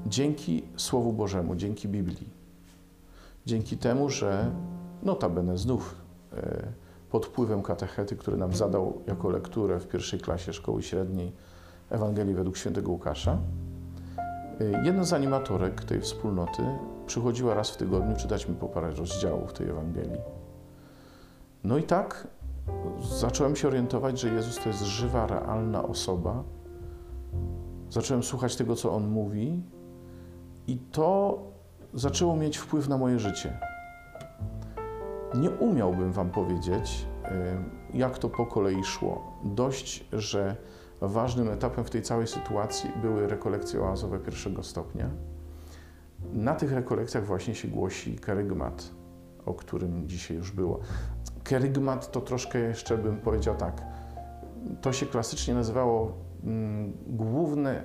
dzięki 0.06 0.63
Słowu 0.78 1.13
Bożemu, 1.13 1.56
dzięki 1.56 1.88
Biblii. 1.88 2.30
Dzięki 3.46 3.78
temu, 3.78 4.10
że 4.10 4.52
notabene 5.04 5.58
znów 5.58 5.96
e, 6.34 6.68
pod 7.12 7.25
wpływem 7.25 7.62
katechety, 7.62 8.16
który 8.16 8.38
nam 8.38 8.54
zadał 8.54 9.02
jako 9.08 9.30
lekturę 9.30 9.80
w 9.80 9.88
pierwszej 9.88 10.20
klasie 10.20 10.54
szkoły 10.54 10.84
średniej 10.84 11.32
Ewangelii 11.90 12.34
według 12.34 12.58
świętego 12.58 12.92
Łukasza, 12.92 13.38
Y, 14.62 14.82
jedna 14.84 15.04
z 15.04 15.13
animatorek 15.13 15.84
tej 15.84 16.02
wspólnoty 16.02 16.63
przychodziła 17.06 17.54
raz 17.54 17.70
w 17.70 17.78
tygodniu 17.78 18.16
czytać 18.16 18.48
mi 18.48 18.56
po 18.56 18.68
parę 18.68 18.92
rozdziałów 18.92 19.54
tej 19.54 19.70
Ewangelii. 19.70 20.22
No 21.63 21.78
i 21.78 21.84
tak 21.84 22.28
zacząłem 23.01 23.55
się 23.55 23.67
orientować, 23.67 24.20
że 24.20 24.34
Jezus 24.34 24.60
to 24.60 24.70
jest 24.70 24.84
żywa, 24.84 25.27
realna 25.27 25.84
osoba. 25.84 26.43
Zacząłem 27.89 28.24
słuchać 28.24 28.55
tego, 28.55 28.75
co 28.75 28.96
On 28.96 29.08
mówi, 29.08 29.63
i 30.67 30.77
to 30.77 31.38
zaczęło 31.93 32.36
mieć 32.36 32.58
wpływ 32.58 32.89
na 32.89 32.98
moje 32.98 33.20
życie. 33.20 33.60
Nie 35.34 35.50
umiałbym 35.50 36.12
Wam 36.12 36.29
powiedzieć, 36.29 37.05
y, 37.25 37.98
jak 37.98 38.17
to 38.17 38.29
po 38.29 38.46
kolei 38.46 38.84
szło. 38.84 39.32
Dość, 39.43 40.05
że 40.13 40.55
ważnym 41.01 41.50
etapem 41.50 41.84
w 41.84 41.89
tej 41.89 42.01
całej 42.01 42.27
sytuacji 42.27 42.89
były 43.01 43.27
rekolekcje 43.27 43.82
oazowe 43.82 44.20
pierwszego 44.20 44.63
stopnia. 44.63 45.10
Na 46.34 46.55
tych 46.55 46.72
rekolekcjach 46.72 47.25
właśnie 47.25 47.55
się 47.55 47.67
głosi 47.67 48.15
kerygmat, 48.15 48.91
o 49.46 49.53
którym 49.53 50.08
dzisiaj 50.10 50.38
już 50.38 50.51
było. 50.51 50.79
Kerygmat 51.44 52.12
to 52.12 52.22
troszkę 52.22 52.60
jeszcze 52.60 52.98
bym 52.98 53.18
powiedział 53.18 53.56
tak. 53.56 53.82
To 54.82 54.94
się 54.94 55.06
klasycznie 55.06 55.54
nazywało 55.54 56.14
mm, 56.44 56.94
główne, 57.08 57.84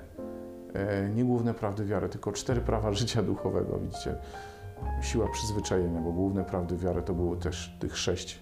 e, 0.73 1.09
nie 1.09 1.25
główne 1.25 1.53
prawdy 1.53 1.85
wiary, 1.85 2.09
tylko 2.09 2.31
cztery 2.31 2.61
prawa 2.61 2.93
życia 2.93 3.23
duchowego. 3.23 3.79
Widzicie, 3.79 4.15
siła 5.01 5.27
przyzwyczajenia, 5.27 6.01
bo 6.01 6.11
główne 6.11 6.43
prawdy 6.43 6.77
wiary 6.77 7.01
to 7.01 7.13
było 7.13 7.35
też 7.35 7.77
tych 7.79 7.97
sześć, 7.97 8.39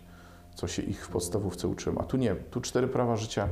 co 0.55 0.67
się 0.67 0.81
ich 0.81 1.05
w 1.05 1.09
podstawówce 1.09 1.67
uczyłem. 1.67 1.97
A 1.97 2.03
tu 2.03 2.17
nie, 2.17 2.35
tu 2.35 2.61
cztery 2.61 2.87
prawa 2.87 3.15
życia 3.15 3.47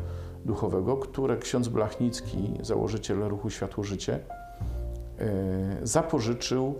duchowego, 0.45 0.97
które 0.97 1.37
ksiądz 1.37 1.67
Blachnicki, 1.67 2.53
założyciel 2.61 3.19
ruchu 3.19 3.49
Światło 3.49 3.83
Życie, 3.83 4.19
e, 5.19 5.77
zapożyczył 5.83 6.75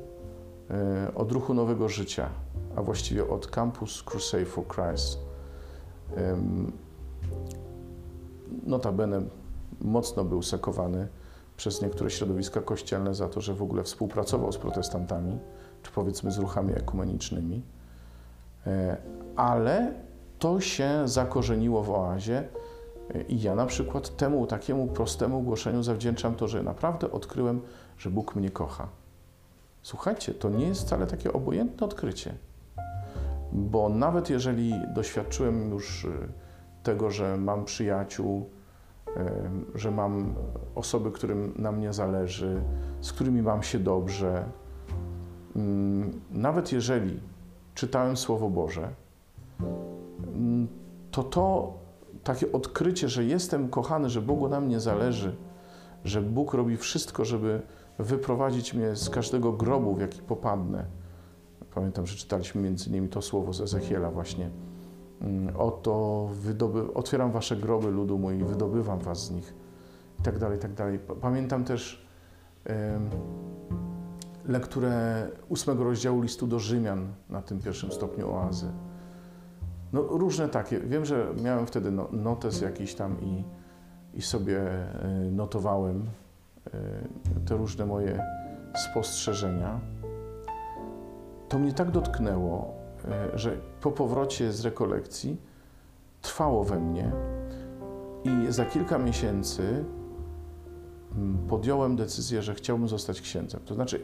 e, 0.70 1.15
od 1.15 1.32
ruchu 1.32 1.54
Nowego 1.54 1.89
Życia, 1.89 2.30
a 2.75 2.82
właściwie 2.82 3.29
od 3.29 3.48
Campus 3.48 4.03
Crusade 4.03 4.46
for 4.46 4.67
Christ. 4.67 5.20
Notabene 8.63 9.22
mocno 9.82 10.24
był 10.24 10.41
sekowany 10.41 11.08
przez 11.58 11.82
niektóre 11.82 12.10
środowiska 12.10 12.62
kościelne 12.62 13.15
za 13.15 13.29
to, 13.29 13.41
że 13.41 13.53
w 13.53 13.62
ogóle 13.62 13.84
współpracował 13.84 14.51
z 14.51 14.58
protestantami, 14.58 15.39
czy 15.84 15.91
powiedzmy 15.91 16.32
z 16.32 16.38
ruchami 16.38 16.74
ekumenicznymi, 16.74 17.62
e, 18.67 18.98
ale 19.36 19.94
to 20.39 20.62
się 20.62 21.01
zakorzeniło 21.05 21.84
w 21.84 21.89
oazie 21.89 22.48
i 23.29 23.41
ja 23.41 23.55
na 23.55 23.65
przykład 23.65 24.17
temu 24.17 24.48
takiemu 24.48 24.88
prostemu 24.88 25.41
głoszeniu 25.41 25.84
zawdzięczam 25.84 26.36
to, 26.36 26.48
że 26.48 26.63
naprawdę 26.63 27.12
odkryłem, 27.12 27.62
że 27.98 28.10
Bóg 28.10 28.36
mnie 28.36 28.50
kocha. 28.50 28.88
Słuchajcie, 29.82 30.34
to 30.34 30.50
nie 30.50 30.67
jest 30.67 30.82
wcale 30.82 31.08
takie 31.08 31.34
obojętne 31.34 31.86
odkrycie, 31.86 32.36
bo 33.55 33.89
nawet 33.89 34.29
jeżeli 34.29 34.74
doświadczyłem 34.93 35.71
już 35.71 36.05
y, 36.05 36.09
tego, 36.83 37.12
że 37.12 37.38
mam 37.38 37.65
przyjaciół, 37.65 38.50
y, 39.07 39.12
że 39.75 39.91
mam 39.91 40.35
osoby, 40.75 41.12
którym 41.12 41.53
na 41.55 41.71
mnie 41.71 41.93
zależy, 41.93 42.62
z 43.01 43.13
którymi 43.13 43.41
mam 43.41 43.63
się 43.63 43.79
dobrze, 43.79 44.43
mm, 45.55 46.21
nawet 46.31 46.71
jeżeli 46.71 47.19
czytałem 47.75 48.17
Słowo 48.17 48.50
Boże, 48.50 48.89
mm, 50.35 50.67
to 51.12 51.24
to 51.24 51.74
takie 52.24 52.51
odkrycie, 52.51 53.09
że 53.09 53.24
jestem 53.24 53.69
kochany, 53.69 54.09
że 54.09 54.21
Bogu 54.21 54.50
na 54.50 54.62
mnie 54.62 54.79
zależy, 54.79 55.35
że 56.05 56.21
Bóg 56.21 56.53
robi 56.53 56.77
wszystko, 56.77 57.25
żeby 57.25 57.62
wyprowadzić 58.00 58.74
mnie 58.74 58.95
z 58.95 59.09
każdego 59.09 59.53
grobu, 59.53 59.95
w 59.95 60.01
jaki 60.01 60.21
popadnę. 60.21 60.85
Pamiętam, 61.75 62.05
że 62.05 62.15
czytaliśmy 62.15 62.62
między 62.62 62.89
innymi 62.89 63.10
to 63.10 63.22
słowo 63.22 63.53
z 63.53 63.62
Ezechiela 63.62 64.12
właśnie. 64.12 64.50
Mm, 65.22 65.55
oto 65.57 66.27
wydoby, 66.31 66.94
otwieram 66.94 67.31
wasze 67.31 67.55
groby, 67.55 67.92
ludu 67.92 68.20
mój, 68.20 68.38
wydobywam 68.38 69.00
was 69.00 69.25
z 69.25 69.31
nich. 69.31 69.53
I 70.20 70.24
tak 70.24 70.40
dalej, 70.40 70.57
i 70.57 70.61
tak 70.61 70.74
dalej. 70.74 71.00
Pamiętam 71.22 71.64
też 71.64 72.05
lekturę 74.46 75.27
ósmego 75.50 75.83
rozdziału 75.83 76.22
listu 76.22 76.48
do 76.48 76.59
Rzymian 76.59 77.07
na 77.29 77.42
tym 77.42 77.59
pierwszym 77.59 77.92
stopniu 77.92 78.31
oazy. 78.31 78.72
No 79.94 80.01
różne 80.01 80.50
takie. 80.50 80.79
Wiem, 80.79 81.05
że 81.05 81.27
miałem 81.44 81.66
wtedy 81.66 81.92
no, 81.92 82.07
notes 82.11 82.61
jakiś 82.61 82.96
tam 82.96 83.22
i, 83.22 83.44
i 84.14 84.22
sobie 84.22 84.59
e, 84.59 85.07
notowałem 85.31 86.05
e, 86.66 86.70
te 87.46 87.57
różne 87.57 87.85
moje 87.85 88.24
spostrzeżenia. 88.75 89.79
To 91.50 91.60
mnie 91.60 91.74
tak 91.74 91.92
dotknęło, 91.92 92.74
e, 93.05 93.38
że 93.38 93.58
po 93.81 93.92
powrocie 93.92 94.51
z 94.51 94.66
rekolekcji 94.66 95.38
trwało 96.22 96.64
we 96.64 96.79
mnie 96.79 97.12
i 98.24 98.51
za 98.51 98.66
kilka 98.66 98.98
miesięcy 98.98 99.86
mm, 101.16 101.48
podjąłem 101.48 101.96
decyzję, 101.96 102.42
że 102.42 102.55
chciałbym 102.55 102.88
zostać 102.88 103.22
księdzem. 103.22 103.62
To 103.66 103.74
znaczy, 103.74 104.01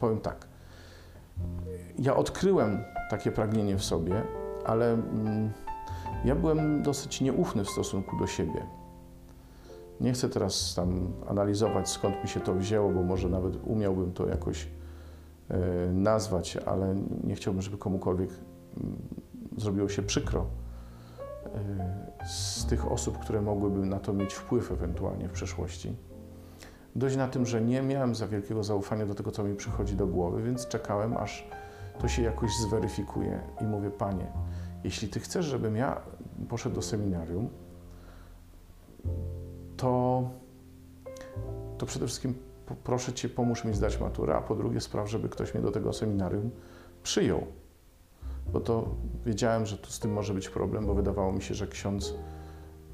powiem 0.00 0.20
tak, 0.20 0.46
ja 1.98 2.16
odkryłem 2.16 2.84
takie 3.10 3.32
pragnienie 3.32 3.76
w 3.76 3.84
sobie, 3.84 4.22
ale 4.64 4.92
mm, 4.92 5.50
ja 6.24 6.34
byłem 6.34 6.82
dosyć 6.82 7.20
nieufny 7.20 7.64
w 7.64 7.70
stosunku 7.70 8.18
do 8.18 8.26
siebie. 8.26 8.66
Nie 10.00 10.12
chcę 10.12 10.28
teraz 10.28 10.74
tam 10.74 11.12
analizować, 11.28 11.88
skąd 11.88 12.22
mi 12.22 12.28
się 12.28 12.40
to 12.40 12.54
wzięło, 12.54 12.90
bo 12.90 13.02
może 13.02 13.28
nawet 13.28 13.56
umiałbym 13.64 14.12
to 14.12 14.28
jakoś 14.28 14.68
nazwać, 15.92 16.56
ale 16.56 16.94
nie 17.24 17.34
chciałbym, 17.34 17.62
żeby 17.62 17.78
komukolwiek 17.78 18.30
mm, 18.30 18.96
zrobiło 19.56 19.88
się 19.88 20.02
przykro 20.02 20.46
e, 21.44 22.26
z 22.26 22.66
tych 22.66 22.92
osób, 22.92 23.18
które 23.18 23.42
mogłyby 23.42 23.86
na 23.86 23.98
to 23.98 24.12
mieć 24.12 24.34
wpływ 24.34 24.72
ewentualnie 24.72 25.28
w 25.28 25.32
przeszłości. 25.32 25.96
Dość 26.96 27.16
na 27.16 27.28
tym, 27.28 27.46
że 27.46 27.60
nie 27.60 27.82
miałem 27.82 28.14
za 28.14 28.28
wielkiego 28.28 28.64
zaufania 28.64 29.06
do 29.06 29.14
tego, 29.14 29.30
co 29.30 29.44
mi 29.44 29.54
przychodzi 29.54 29.96
do 29.96 30.06
głowy, 30.06 30.42
więc 30.42 30.68
czekałem, 30.68 31.16
aż 31.16 31.48
to 32.00 32.08
się 32.08 32.22
jakoś 32.22 32.50
zweryfikuje 32.56 33.40
i 33.60 33.64
mówię, 33.64 33.90
Panie, 33.90 34.26
jeśli 34.84 35.08
Ty 35.08 35.20
chcesz, 35.20 35.46
żebym 35.46 35.76
ja 35.76 36.00
poszedł 36.48 36.74
do 36.74 36.82
seminarium, 36.82 37.48
to, 39.76 40.22
to 41.78 41.86
przede 41.86 42.06
wszystkim 42.06 42.34
proszę 42.74 43.12
Cię, 43.12 43.28
pomóż 43.28 43.64
mi 43.64 43.74
zdać 43.74 44.00
maturę, 44.00 44.36
a 44.36 44.40
po 44.40 44.54
drugie 44.54 44.80
spraw, 44.80 45.10
żeby 45.10 45.28
ktoś 45.28 45.54
mnie 45.54 45.62
do 45.62 45.70
tego 45.70 45.92
seminarium 45.92 46.50
przyjął. 47.02 47.46
Bo 48.52 48.60
to 48.60 48.88
wiedziałem, 49.26 49.66
że 49.66 49.76
tu 49.76 49.90
z 49.90 49.98
tym 49.98 50.12
może 50.12 50.34
być 50.34 50.48
problem, 50.48 50.86
bo 50.86 50.94
wydawało 50.94 51.32
mi 51.32 51.42
się, 51.42 51.54
że 51.54 51.66
ksiądz 51.66 52.14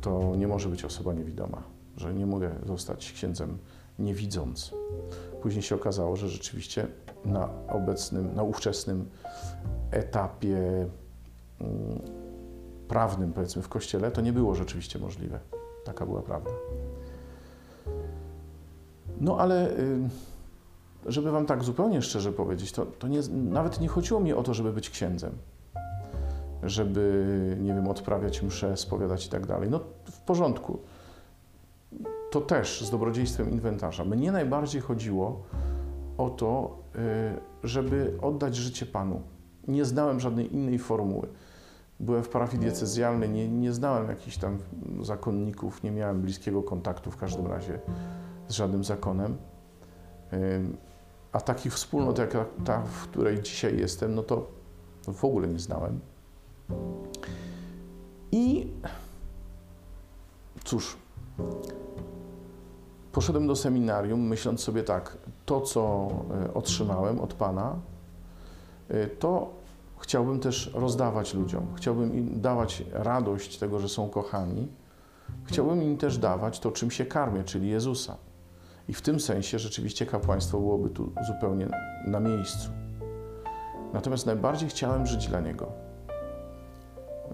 to 0.00 0.36
nie 0.36 0.48
może 0.48 0.68
być 0.68 0.84
osoba 0.84 1.12
niewidoma, 1.12 1.62
że 1.96 2.14
nie 2.14 2.26
mogę 2.26 2.50
zostać 2.66 3.12
księdzem 3.12 3.58
nie 3.98 4.14
widząc. 4.14 4.74
Później 5.42 5.62
się 5.62 5.74
okazało, 5.74 6.16
że 6.16 6.28
rzeczywiście 6.28 6.86
na 7.24 7.48
obecnym, 7.68 8.34
na 8.34 8.42
ówczesnym 8.42 9.08
etapie 9.90 10.88
mm, 11.60 12.00
prawnym, 12.88 13.32
powiedzmy, 13.32 13.62
w 13.62 13.68
kościele, 13.68 14.10
to 14.10 14.20
nie 14.20 14.32
było 14.32 14.54
rzeczywiście 14.54 14.98
możliwe. 14.98 15.40
Taka 15.84 16.06
była 16.06 16.22
prawda. 16.22 16.50
No 19.24 19.38
ale, 19.38 19.70
y, 19.70 20.08
żeby 21.06 21.30
Wam 21.30 21.46
tak 21.46 21.64
zupełnie 21.64 22.02
szczerze 22.02 22.32
powiedzieć, 22.32 22.72
to, 22.72 22.86
to 22.86 23.08
nie, 23.08 23.20
nawet 23.30 23.80
nie 23.80 23.88
chodziło 23.88 24.20
mi 24.20 24.32
o 24.32 24.42
to, 24.42 24.54
żeby 24.54 24.72
być 24.72 24.90
księdzem, 24.90 25.32
żeby, 26.62 27.56
nie 27.60 27.74
wiem, 27.74 27.88
odprawiać 27.88 28.42
mszę, 28.42 28.76
spowiadać 28.76 29.26
i 29.26 29.30
tak 29.30 29.46
dalej. 29.46 29.70
No 29.70 29.80
w 30.04 30.20
porządku. 30.20 30.78
To 32.30 32.40
też 32.40 32.84
z 32.86 32.90
dobrodziejstwem 32.90 33.50
inwentarza. 33.50 34.04
Mnie 34.04 34.32
najbardziej 34.32 34.80
chodziło 34.80 35.42
o 36.18 36.30
to, 36.30 36.78
y, 36.96 37.68
żeby 37.68 38.18
oddać 38.22 38.56
życie 38.56 38.86
Panu. 38.86 39.22
Nie 39.68 39.84
znałem 39.84 40.20
żadnej 40.20 40.54
innej 40.54 40.78
formuły. 40.78 41.28
Byłem 42.00 42.22
w 42.22 42.28
parafii 42.28 42.62
diecezjalnej, 42.62 43.30
nie, 43.30 43.48
nie 43.48 43.72
znałem 43.72 44.08
jakichś 44.08 44.36
tam 44.36 44.58
zakonników, 45.02 45.82
nie 45.82 45.90
miałem 45.90 46.22
bliskiego 46.22 46.62
kontaktu 46.62 47.10
w 47.10 47.16
każdym 47.16 47.46
razie 47.46 47.78
z 48.48 48.54
żadnym 48.54 48.84
zakonem. 48.84 49.36
A 51.32 51.40
takich 51.40 51.72
wspólnot 51.72 52.18
jak 52.18 52.36
ta, 52.64 52.82
w 52.82 53.08
której 53.08 53.42
dzisiaj 53.42 53.78
jestem, 53.78 54.14
no 54.14 54.22
to 54.22 54.50
w 55.06 55.24
ogóle 55.24 55.48
nie 55.48 55.58
znałem. 55.58 56.00
I 58.32 58.72
cóż, 60.64 60.96
Poszedłem 63.14 63.46
do 63.46 63.56
seminarium, 63.56 64.20
myśląc 64.20 64.60
sobie 64.60 64.82
tak, 64.82 65.18
to 65.46 65.60
co 65.60 66.10
e, 66.44 66.54
otrzymałem 66.54 67.20
od 67.20 67.34
Pana, 67.34 67.76
e, 68.88 69.06
to 69.06 69.50
chciałbym 69.98 70.40
też 70.40 70.70
rozdawać 70.74 71.34
ludziom. 71.34 71.66
Chciałbym 71.76 72.14
im 72.14 72.40
dawać 72.40 72.84
radość 72.92 73.58
tego, 73.58 73.78
że 73.78 73.88
są 73.88 74.08
kochani. 74.08 74.68
Chciałbym 75.44 75.82
im 75.82 75.96
też 75.96 76.18
dawać 76.18 76.60
to, 76.60 76.70
czym 76.70 76.90
się 76.90 77.06
karmię, 77.06 77.44
czyli 77.44 77.68
Jezusa. 77.68 78.16
I 78.88 78.94
w 78.94 79.02
tym 79.02 79.20
sensie 79.20 79.58
rzeczywiście 79.58 80.06
kapłaństwo 80.06 80.58
byłoby 80.58 80.90
tu 80.90 81.12
zupełnie 81.26 81.68
na 82.06 82.20
miejscu. 82.20 82.70
Natomiast 83.92 84.26
najbardziej 84.26 84.68
chciałem 84.68 85.06
żyć 85.06 85.28
dla 85.28 85.40
Niego. 85.40 85.66
E, 85.66 87.32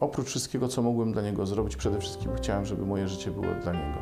oprócz 0.00 0.26
wszystkiego, 0.26 0.68
co 0.68 0.82
mogłem 0.82 1.12
dla 1.12 1.22
Niego 1.22 1.46
zrobić, 1.46 1.76
przede 1.76 1.98
wszystkim 1.98 2.30
chciałem, 2.36 2.64
żeby 2.64 2.86
moje 2.86 3.08
życie 3.08 3.30
było 3.30 3.54
dla 3.62 3.72
Niego. 3.72 3.98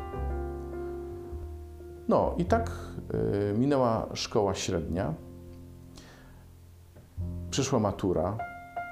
No 2.11 2.35
i 2.39 2.45
tak 2.45 2.71
y, 3.55 3.59
minęła 3.59 4.07
szkoła 4.15 4.55
średnia. 4.55 5.15
Przyszła 7.51 7.79
matura. 7.79 8.39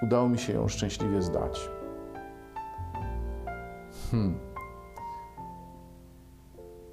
Udało 0.02 0.28
mi 0.28 0.38
się 0.38 0.52
ją 0.52 0.68
szczęśliwie 0.68 1.22
zdać. 1.22 1.68
Hmm. 4.10 4.47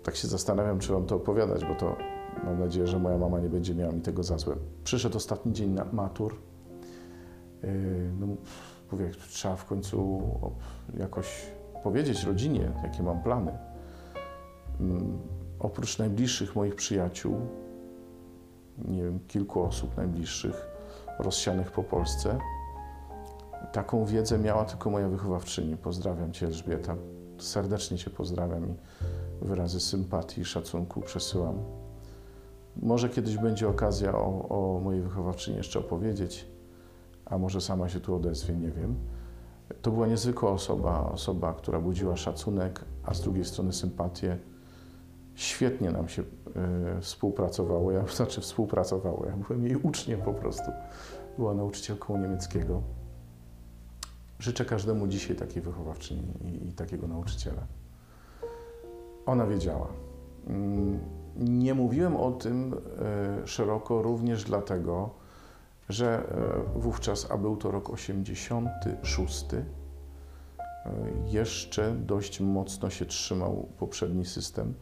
Tak 0.05 0.15
się 0.15 0.27
zastanawiam, 0.27 0.79
czy 0.79 0.93
Wam 0.93 1.05
to 1.05 1.15
opowiadać, 1.15 1.65
bo 1.65 1.75
to 1.75 1.95
mam 2.43 2.59
nadzieję, 2.59 2.87
że 2.87 2.99
moja 2.99 3.17
mama 3.17 3.39
nie 3.39 3.49
będzie 3.49 3.75
miała 3.75 3.91
mi 3.91 4.01
tego 4.01 4.23
za 4.23 4.37
złe. 4.37 4.55
Przyszedł 4.83 5.17
ostatni 5.17 5.53
dzień 5.53 5.69
na 5.69 5.85
matur. 5.91 6.35
Yy, 7.63 7.69
no, 8.19 8.27
mówię, 8.91 9.11
trzeba 9.29 9.55
w 9.55 9.65
końcu 9.65 10.21
jakoś 10.97 11.51
powiedzieć 11.83 12.23
rodzinie, 12.23 12.71
jakie 12.83 13.03
mam 13.03 13.23
plany. 13.23 13.51
Yy, 14.79 14.87
oprócz 15.59 15.99
najbliższych 15.99 16.55
moich 16.55 16.75
przyjaciół, 16.75 17.35
nie 18.77 19.03
wiem, 19.03 19.19
kilku 19.27 19.61
osób 19.61 19.97
najbliższych, 19.97 20.67
rozsianych 21.19 21.71
po 21.71 21.83
Polsce, 21.83 22.37
taką 23.71 24.05
wiedzę 24.05 24.37
miała 24.39 24.65
tylko 24.65 24.89
moja 24.89 25.09
wychowawczyni. 25.09 25.77
Pozdrawiam 25.77 26.31
Cię, 26.31 26.45
Elżbieta. 26.45 26.95
Serdecznie 27.37 27.97
Cię 27.97 28.09
pozdrawiam 28.09 28.69
i 28.69 28.73
wyrazy 29.41 29.79
sympatii 29.79 30.41
i 30.41 30.45
szacunku 30.45 31.01
przesyłam. 31.01 31.55
Może 32.81 33.09
kiedyś 33.09 33.37
będzie 33.37 33.69
okazja 33.69 34.15
o, 34.15 34.49
o 34.49 34.79
mojej 34.79 35.01
wychowawczyni 35.01 35.57
jeszcze 35.57 35.79
opowiedzieć, 35.79 36.47
a 37.25 37.37
może 37.37 37.61
sama 37.61 37.89
się 37.89 37.99
tu 37.99 38.15
odezwie, 38.15 38.55
nie 38.55 38.71
wiem. 38.71 38.95
To 39.81 39.91
była 39.91 40.07
niezwykła 40.07 40.51
osoba, 40.51 41.09
osoba, 41.11 41.53
która 41.53 41.79
budziła 41.79 42.15
szacunek, 42.15 42.85
a 43.03 43.13
z 43.13 43.21
drugiej 43.21 43.45
strony 43.45 43.73
sympatię. 43.73 44.37
Świetnie 45.35 45.91
nam 45.91 46.09
się 46.09 46.21
y, 46.21 47.01
współpracowało, 47.01 47.91
ja, 47.91 48.07
znaczy 48.15 48.41
współpracowało, 48.41 49.25
ja 49.25 49.37
byłem 49.37 49.63
jej 49.63 49.75
uczniem 49.75 50.21
po 50.21 50.33
prostu. 50.33 50.71
Była 51.37 51.53
nauczycielką 51.53 52.17
niemieckiego. 52.17 52.81
Życzę 54.39 54.65
każdemu 54.65 55.07
dzisiaj 55.07 55.35
takiej 55.35 55.61
wychowawczyni 55.61 56.33
i, 56.41 56.67
i 56.67 56.73
takiego 56.73 57.07
nauczyciela. 57.07 57.67
Ona 59.25 59.47
wiedziała. 59.47 59.87
Mm, 60.47 60.99
nie 61.37 61.73
mówiłem 61.73 62.15
o 62.15 62.31
tym 62.31 62.73
e, 62.73 63.47
szeroko 63.47 64.01
również 64.01 64.43
dlatego, 64.43 65.09
że 65.89 66.29
e, 66.75 66.79
wówczas, 66.79 67.31
a 67.31 67.37
był 67.37 67.57
to 67.57 67.71
rok 67.71 67.89
86, 67.89 69.53
e, 69.53 69.65
jeszcze 71.27 71.91
dość 71.91 72.39
mocno 72.39 72.89
się 72.89 73.05
trzymał 73.05 73.67
poprzedni 73.77 74.25
system. 74.25 74.73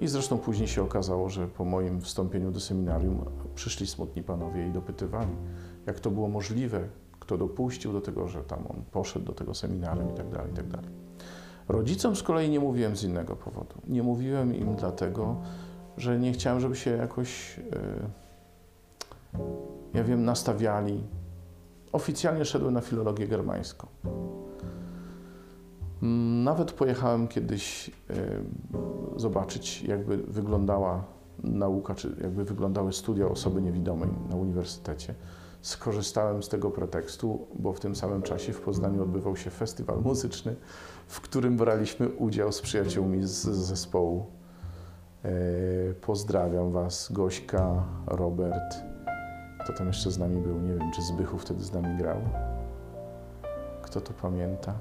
I 0.00 0.08
zresztą 0.08 0.38
później 0.38 0.68
się 0.68 0.82
okazało, 0.82 1.28
że 1.28 1.48
po 1.48 1.64
moim 1.64 2.00
wstąpieniu 2.00 2.50
do 2.50 2.60
seminarium 2.60 3.24
przyszli 3.54 3.86
smutni 3.86 4.22
panowie 4.22 4.68
i 4.68 4.70
dopytywali, 4.70 5.32
jak 5.86 6.00
to 6.00 6.10
było 6.10 6.28
możliwe, 6.28 6.88
kto 7.20 7.38
dopuścił 7.38 7.92
do 7.92 8.00
tego, 8.00 8.28
że 8.28 8.44
tam 8.44 8.66
on 8.66 8.84
poszedł 8.90 9.24
do 9.24 9.32
tego 9.32 9.54
seminarium 9.54 10.10
i 10.10 10.14
tak 10.14 10.26
Rodzicom 11.72 12.16
z 12.16 12.22
kolei 12.22 12.50
nie 12.50 12.60
mówiłem 12.60 12.96
z 12.96 13.04
innego 13.04 13.36
powodu. 13.36 13.74
Nie 13.88 14.02
mówiłem 14.02 14.54
im 14.54 14.74
dlatego, 14.76 15.36
że 15.96 16.18
nie 16.18 16.32
chciałem, 16.32 16.60
żeby 16.60 16.76
się 16.76 16.90
jakoś, 16.90 17.58
yy, 17.58 19.40
ja 19.94 20.04
wiem, 20.04 20.24
nastawiali. 20.24 21.00
Oficjalnie 21.92 22.44
szedłem 22.44 22.74
na 22.74 22.80
filologię 22.80 23.28
germańską. 23.28 23.86
Mm, 26.02 26.44
nawet 26.44 26.72
pojechałem 26.72 27.28
kiedyś 27.28 27.88
yy, 27.88 27.94
zobaczyć, 29.16 29.82
jakby 29.82 30.16
wyglądała 30.16 31.04
nauka, 31.44 31.94
czy 31.94 32.16
jakby 32.20 32.44
wyglądały 32.44 32.92
studia 32.92 33.28
osoby 33.28 33.62
niewidomej 33.62 34.08
na 34.30 34.36
uniwersytecie 34.36 35.14
skorzystałem 35.62 36.42
z 36.42 36.48
tego 36.48 36.70
pretekstu, 36.70 37.46
bo 37.58 37.72
w 37.72 37.80
tym 37.80 37.96
samym 37.96 38.22
czasie 38.22 38.52
w 38.52 38.60
Poznaniu 38.60 39.02
odbywał 39.02 39.36
się 39.36 39.50
festiwal 39.50 40.00
muzyczny, 40.00 40.56
w 41.06 41.20
którym 41.20 41.56
braliśmy 41.56 42.08
udział 42.08 42.52
z 42.52 42.60
przyjaciółmi 42.60 43.26
z 43.26 43.42
zespołu. 43.42 44.26
E, 45.24 45.30
pozdrawiam 46.00 46.70
Was, 46.70 47.12
Gośka, 47.12 47.84
Robert. 48.06 48.76
Kto 49.64 49.72
tam 49.72 49.86
jeszcze 49.86 50.10
z 50.10 50.18
nami 50.18 50.40
był? 50.40 50.60
Nie 50.60 50.74
wiem, 50.74 50.92
czy 50.92 51.02
Zbychu 51.02 51.38
wtedy 51.38 51.64
z 51.64 51.72
nami 51.72 51.98
grał. 51.98 52.18
Kto 53.82 54.00
to 54.00 54.12
pamięta? 54.12 54.74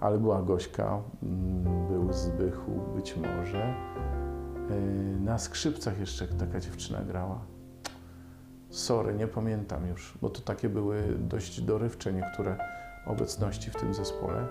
Ale 0.00 0.18
była 0.18 0.42
Gośka, 0.42 1.02
mm, 1.22 1.88
był 1.88 2.12
Zbychu 2.12 2.72
być 2.96 3.16
może. 3.16 3.62
E, 3.62 4.74
na 5.20 5.38
skrzypcach 5.38 5.98
jeszcze 5.98 6.28
taka 6.28 6.60
dziewczyna 6.60 7.02
grała. 7.02 7.53
Sorry, 8.74 9.14
nie 9.14 9.26
pamiętam 9.26 9.86
już, 9.86 10.18
bo 10.22 10.30
to 10.30 10.40
takie 10.40 10.68
były 10.68 11.02
dość 11.18 11.60
dorywcze 11.60 12.12
niektóre 12.12 12.56
obecności 13.06 13.70
w 13.70 13.76
tym 13.76 13.94
zespole. 13.94 14.46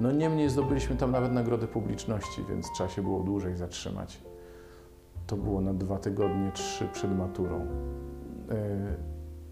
No 0.00 0.12
niemniej 0.12 0.50
zdobyliśmy 0.50 0.96
tam 0.96 1.10
nawet 1.10 1.32
nagrodę 1.32 1.66
publiczności, 1.66 2.44
więc 2.48 2.72
trzeba 2.72 2.90
się 2.90 3.02
było 3.02 3.22
dłużej 3.22 3.56
zatrzymać. 3.56 4.22
To 5.26 5.36
było 5.36 5.60
na 5.60 5.74
dwa 5.74 5.98
tygodnie, 5.98 6.52
trzy 6.52 6.88
przed 6.92 7.18
maturą. 7.18 7.60
E, 7.60 7.66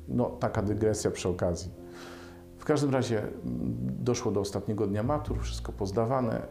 no, 0.09 0.25
taka 0.31 0.63
dygresja 0.63 1.11
przy 1.11 1.29
okazji. 1.29 1.71
W 2.59 2.65
każdym 2.65 2.91
razie 2.91 3.19
mm, 3.19 3.33
doszło 3.81 4.33
do 4.33 4.41
ostatniego 4.41 4.87
dnia 4.87 5.03
matur, 5.03 5.41
wszystko 5.41 5.73
pozdawane. 5.73 6.43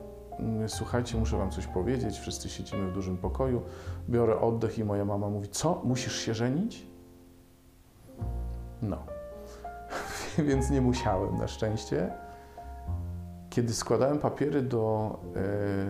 Słuchajcie, 0.67 1.17
muszę 1.17 1.38
wam 1.38 1.52
coś 1.52 1.67
powiedzieć. 1.67 2.19
Wszyscy 2.19 2.49
siedzimy 2.49 2.91
w 2.91 2.93
dużym 2.93 3.17
pokoju. 3.17 3.62
Biorę 4.10 4.39
oddech 4.39 4.80
i 4.80 4.84
moja 4.84 5.06
mama 5.06 5.30
mówi: 5.30 5.49
Co, 5.49 5.82
musisz 5.84 6.15
się 6.15 6.34
żenić? 6.34 6.92
No. 8.84 8.98
Więc 10.48 10.69
nie 10.69 10.82
musiałem 10.82 11.38
na 11.38 11.48
szczęście. 11.48 12.12
Kiedy 13.50 13.74
składałem 13.74 14.19
papiery 14.19 14.62
do 14.62 15.19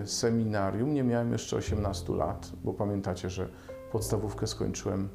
e, 0.02 0.08
seminarium, 0.08 0.94
nie 0.94 1.04
miałem 1.04 1.32
jeszcze 1.32 1.56
18 1.56 2.14
lat, 2.14 2.52
bo 2.64 2.74
pamiętacie, 2.74 3.30
że 3.30 3.48
podstawówkę 3.92 4.48
skończyłem, 4.48 5.10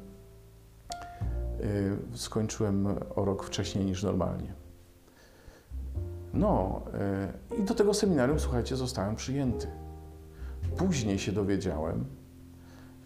e, 0.91 2.17
skończyłem 2.17 2.87
o 3.15 3.25
rok 3.25 3.43
wcześniej 3.43 3.85
niż 3.85 4.03
normalnie. 4.03 4.53
No 6.33 6.81
e, 6.93 7.57
i 7.57 7.63
do 7.63 7.75
tego 7.75 7.93
seminarium, 7.93 8.39
słuchajcie, 8.39 8.75
zostałem 8.75 9.15
przyjęty. 9.15 9.67
Później 10.77 11.19
się 11.19 11.31
dowiedziałem, 11.31 12.05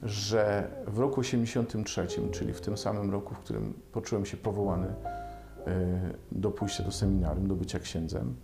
że 0.05 0.67
w 0.87 0.99
roku 0.99 1.19
83, 1.19 2.07
czyli 2.31 2.53
w 2.53 2.61
tym 2.61 2.77
samym 2.77 3.11
roku, 3.11 3.35
w 3.35 3.39
którym 3.39 3.73
poczułem 3.91 4.25
się 4.25 4.37
powołany 4.37 4.87
e, 4.87 4.93
do 6.31 6.51
pójścia 6.51 6.83
do 6.83 6.91
seminarium, 6.91 7.47
do 7.47 7.55
bycia 7.55 7.79
księdzem, 7.79 8.35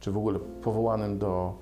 czy 0.00 0.12
w 0.12 0.16
ogóle 0.16 0.38
powołanym 0.38 1.18
do 1.18 1.54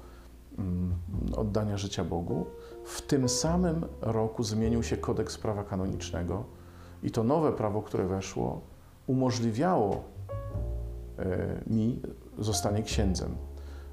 mm, 0.59 0.95
oddania 1.37 1.77
życia 1.77 2.05
Bogu, 2.05 2.47
w 2.85 3.03
tym 3.03 3.29
samym 3.29 3.87
roku 4.01 4.43
zmienił 4.43 4.83
się 4.83 4.97
kodeks 4.97 5.39
prawa 5.39 5.65
kanonicznego 5.65 6.45
i 7.03 7.11
to 7.11 7.25
nowe 7.25 7.53
prawo, 7.53 7.83
które 7.83 8.07
weszło, 8.07 8.61
umożliwiało 9.07 10.05
e, 11.19 11.61
mi 11.67 12.01
zostanie 12.39 12.83
księdzem. 12.83 13.37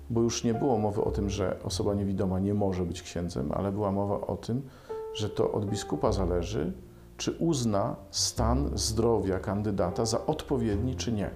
Bo 0.09 0.21
już 0.21 0.43
nie 0.43 0.53
było 0.53 0.77
mowy 0.77 1.03
o 1.03 1.11
tym, 1.11 1.29
że 1.29 1.63
osoba 1.63 1.93
niewidoma 1.93 2.39
nie 2.39 2.53
może 2.53 2.83
być 2.83 3.01
księdzem, 3.01 3.51
ale 3.51 3.71
była 3.71 3.91
mowa 3.91 4.21
o 4.27 4.37
tym, 4.37 4.61
że 5.13 5.29
to 5.29 5.51
od 5.51 5.65
biskupa 5.65 6.11
zależy, 6.11 6.73
czy 7.17 7.31
uzna 7.31 7.95
stan 8.11 8.69
zdrowia 8.73 9.39
kandydata 9.39 10.05
za 10.05 10.25
odpowiedni, 10.25 10.95
czy 10.95 11.11
nie. 11.11 11.29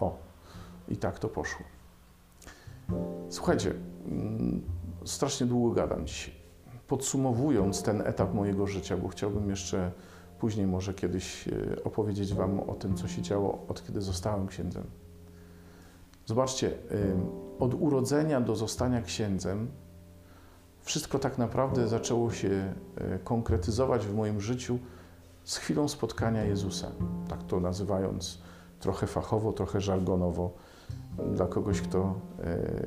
O, 0.00 0.18
i 0.88 0.96
tak 0.96 1.18
to 1.18 1.28
poszło. 1.28 1.66
Słuchajcie, 3.28 3.74
mm, 4.06 4.62
strasznie 5.04 5.46
długo 5.46 5.74
gadam 5.74 6.06
dzisiaj. 6.06 6.34
Podsumowując 6.86 7.82
ten 7.82 8.00
etap 8.00 8.34
mojego 8.34 8.66
życia, 8.66 8.96
bo 8.96 9.08
chciałbym 9.08 9.50
jeszcze 9.50 9.92
później 10.38 10.66
może 10.66 10.94
kiedyś 10.94 11.48
e, 11.48 11.84
opowiedzieć 11.84 12.34
Wam 12.34 12.60
o 12.60 12.74
tym, 12.74 12.96
co 12.96 13.08
się 13.08 13.22
działo 13.22 13.64
od 13.68 13.86
kiedy 13.86 14.00
zostałem 14.00 14.46
księdzem. 14.46 14.84
Zobaczcie, 16.26 16.72
od 17.58 17.74
urodzenia 17.74 18.40
do 18.40 18.56
zostania 18.56 19.02
księdzem 19.02 19.68
wszystko 20.82 21.18
tak 21.18 21.38
naprawdę 21.38 21.88
zaczęło 21.88 22.30
się 22.30 22.74
e, 22.96 23.18
konkretyzować 23.18 24.06
w 24.06 24.14
moim 24.14 24.40
życiu 24.40 24.78
z 25.44 25.56
chwilą 25.56 25.88
spotkania 25.88 26.44
Jezusa. 26.44 26.90
Tak 27.28 27.42
to 27.42 27.60
nazywając 27.60 28.38
trochę 28.80 29.06
fachowo, 29.06 29.52
trochę 29.52 29.80
żargonowo, 29.80 30.50
dla 31.34 31.46
kogoś, 31.46 31.80
kto 31.80 32.14
e, 32.44 32.86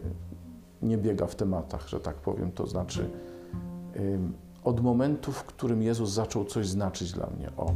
nie 0.82 0.98
biega 0.98 1.26
w 1.26 1.36
tematach, 1.36 1.88
że 1.88 2.00
tak 2.00 2.16
powiem. 2.16 2.52
To 2.52 2.68
znaczy, 2.68 3.10
od 4.64 4.82
momentu, 4.82 5.32
w 5.32 5.44
którym 5.44 5.82
Jezus 5.82 6.10
zaczął 6.10 6.46
coś 6.46 6.68
znaczyć 6.68 7.12
dla 7.12 7.28
mnie. 7.28 7.50
O. 7.58 7.74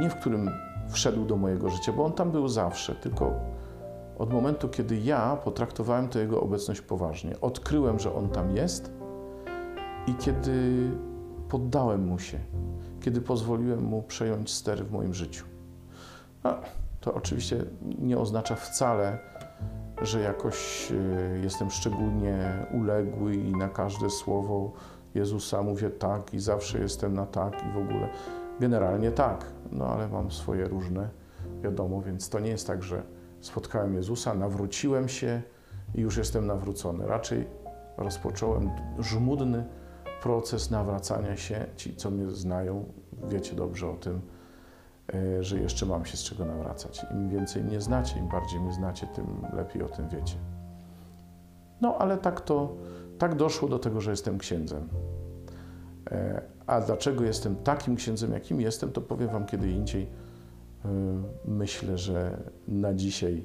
Nie 0.00 0.10
w 0.10 0.14
którym 0.14 0.50
wszedł 0.88 1.24
do 1.24 1.36
mojego 1.36 1.70
życia, 1.70 1.92
bo 1.92 2.04
On 2.04 2.12
tam 2.12 2.30
był 2.30 2.48
zawsze, 2.48 2.94
tylko 2.94 3.32
od 4.18 4.32
momentu, 4.32 4.68
kiedy 4.68 4.96
ja 4.96 5.36
potraktowałem 5.36 6.08
tę 6.08 6.18
Jego 6.18 6.40
obecność 6.40 6.80
poważnie. 6.80 7.40
Odkryłem, 7.40 7.98
że 7.98 8.14
On 8.14 8.28
tam 8.28 8.56
jest 8.56 8.92
i 10.06 10.14
kiedy 10.14 10.90
poddałem 11.48 12.06
Mu 12.06 12.18
się, 12.18 12.38
kiedy 13.00 13.20
pozwoliłem 13.20 13.82
Mu 13.84 14.02
przejąć 14.02 14.50
stery 14.50 14.84
w 14.84 14.92
moim 14.92 15.14
życiu. 15.14 15.44
No, 16.44 16.54
to 17.00 17.14
oczywiście 17.14 17.64
nie 17.98 18.18
oznacza 18.18 18.54
wcale, 18.54 19.18
że 20.02 20.20
jakoś 20.20 20.88
e, 20.92 21.38
jestem 21.38 21.70
szczególnie 21.70 22.66
uległy 22.72 23.34
i 23.34 23.52
na 23.52 23.68
każde 23.68 24.10
słowo 24.10 24.72
Jezusa 25.14 25.62
mówię 25.62 25.90
tak 25.90 26.34
i 26.34 26.40
zawsze 26.40 26.78
jestem 26.78 27.14
na 27.14 27.26
tak 27.26 27.54
i 27.70 27.72
w 27.72 27.76
ogóle. 27.76 28.08
Generalnie 28.60 29.10
tak, 29.10 29.44
no 29.72 29.86
ale 29.86 30.08
mam 30.08 30.30
swoje 30.30 30.68
różne, 30.68 31.08
wiadomo, 31.62 32.02
więc 32.02 32.28
to 32.28 32.40
nie 32.40 32.50
jest 32.50 32.66
tak, 32.66 32.82
że 32.82 33.02
spotkałem 33.40 33.94
Jezusa, 33.94 34.34
nawróciłem 34.34 35.08
się 35.08 35.42
i 35.94 36.00
już 36.00 36.16
jestem 36.16 36.46
nawrócony. 36.46 37.06
Raczej 37.06 37.46
rozpocząłem 37.96 38.70
żmudny 38.98 39.64
proces 40.22 40.70
nawracania 40.70 41.36
się. 41.36 41.66
Ci, 41.76 41.96
co 41.96 42.10
mnie 42.10 42.30
znają, 42.30 42.84
wiecie 43.28 43.56
dobrze 43.56 43.90
o 43.90 43.96
tym, 43.96 44.20
e, 45.14 45.42
że 45.42 45.58
jeszcze 45.58 45.86
mam 45.86 46.04
się 46.04 46.16
z 46.16 46.22
czego 46.22 46.44
nawracać. 46.44 47.06
Im 47.10 47.30
więcej 47.30 47.64
mnie 47.64 47.80
znacie, 47.80 48.18
im 48.18 48.28
bardziej 48.28 48.60
mnie 48.60 48.72
znacie, 48.72 49.06
tym 49.06 49.46
lepiej 49.52 49.82
o 49.82 49.88
tym 49.88 50.08
wiecie. 50.08 50.36
No, 51.80 51.96
ale 51.98 52.18
tak 52.18 52.40
to, 52.40 52.76
tak 53.18 53.34
doszło 53.34 53.68
do 53.68 53.78
tego, 53.78 54.00
że 54.00 54.10
jestem 54.10 54.38
księdzem. 54.38 54.88
E, 56.10 56.42
a 56.66 56.80
dlaczego 56.80 57.24
jestem 57.24 57.56
takim 57.56 57.96
księdzem, 57.96 58.32
jakim 58.32 58.60
jestem, 58.60 58.92
to 58.92 59.00
powiem 59.00 59.28
Wam 59.28 59.46
kiedy 59.46 59.70
indziej. 59.70 60.08
E, 60.84 60.88
myślę, 61.44 61.98
że 61.98 62.42
na 62.68 62.94
dzisiaj 62.94 63.44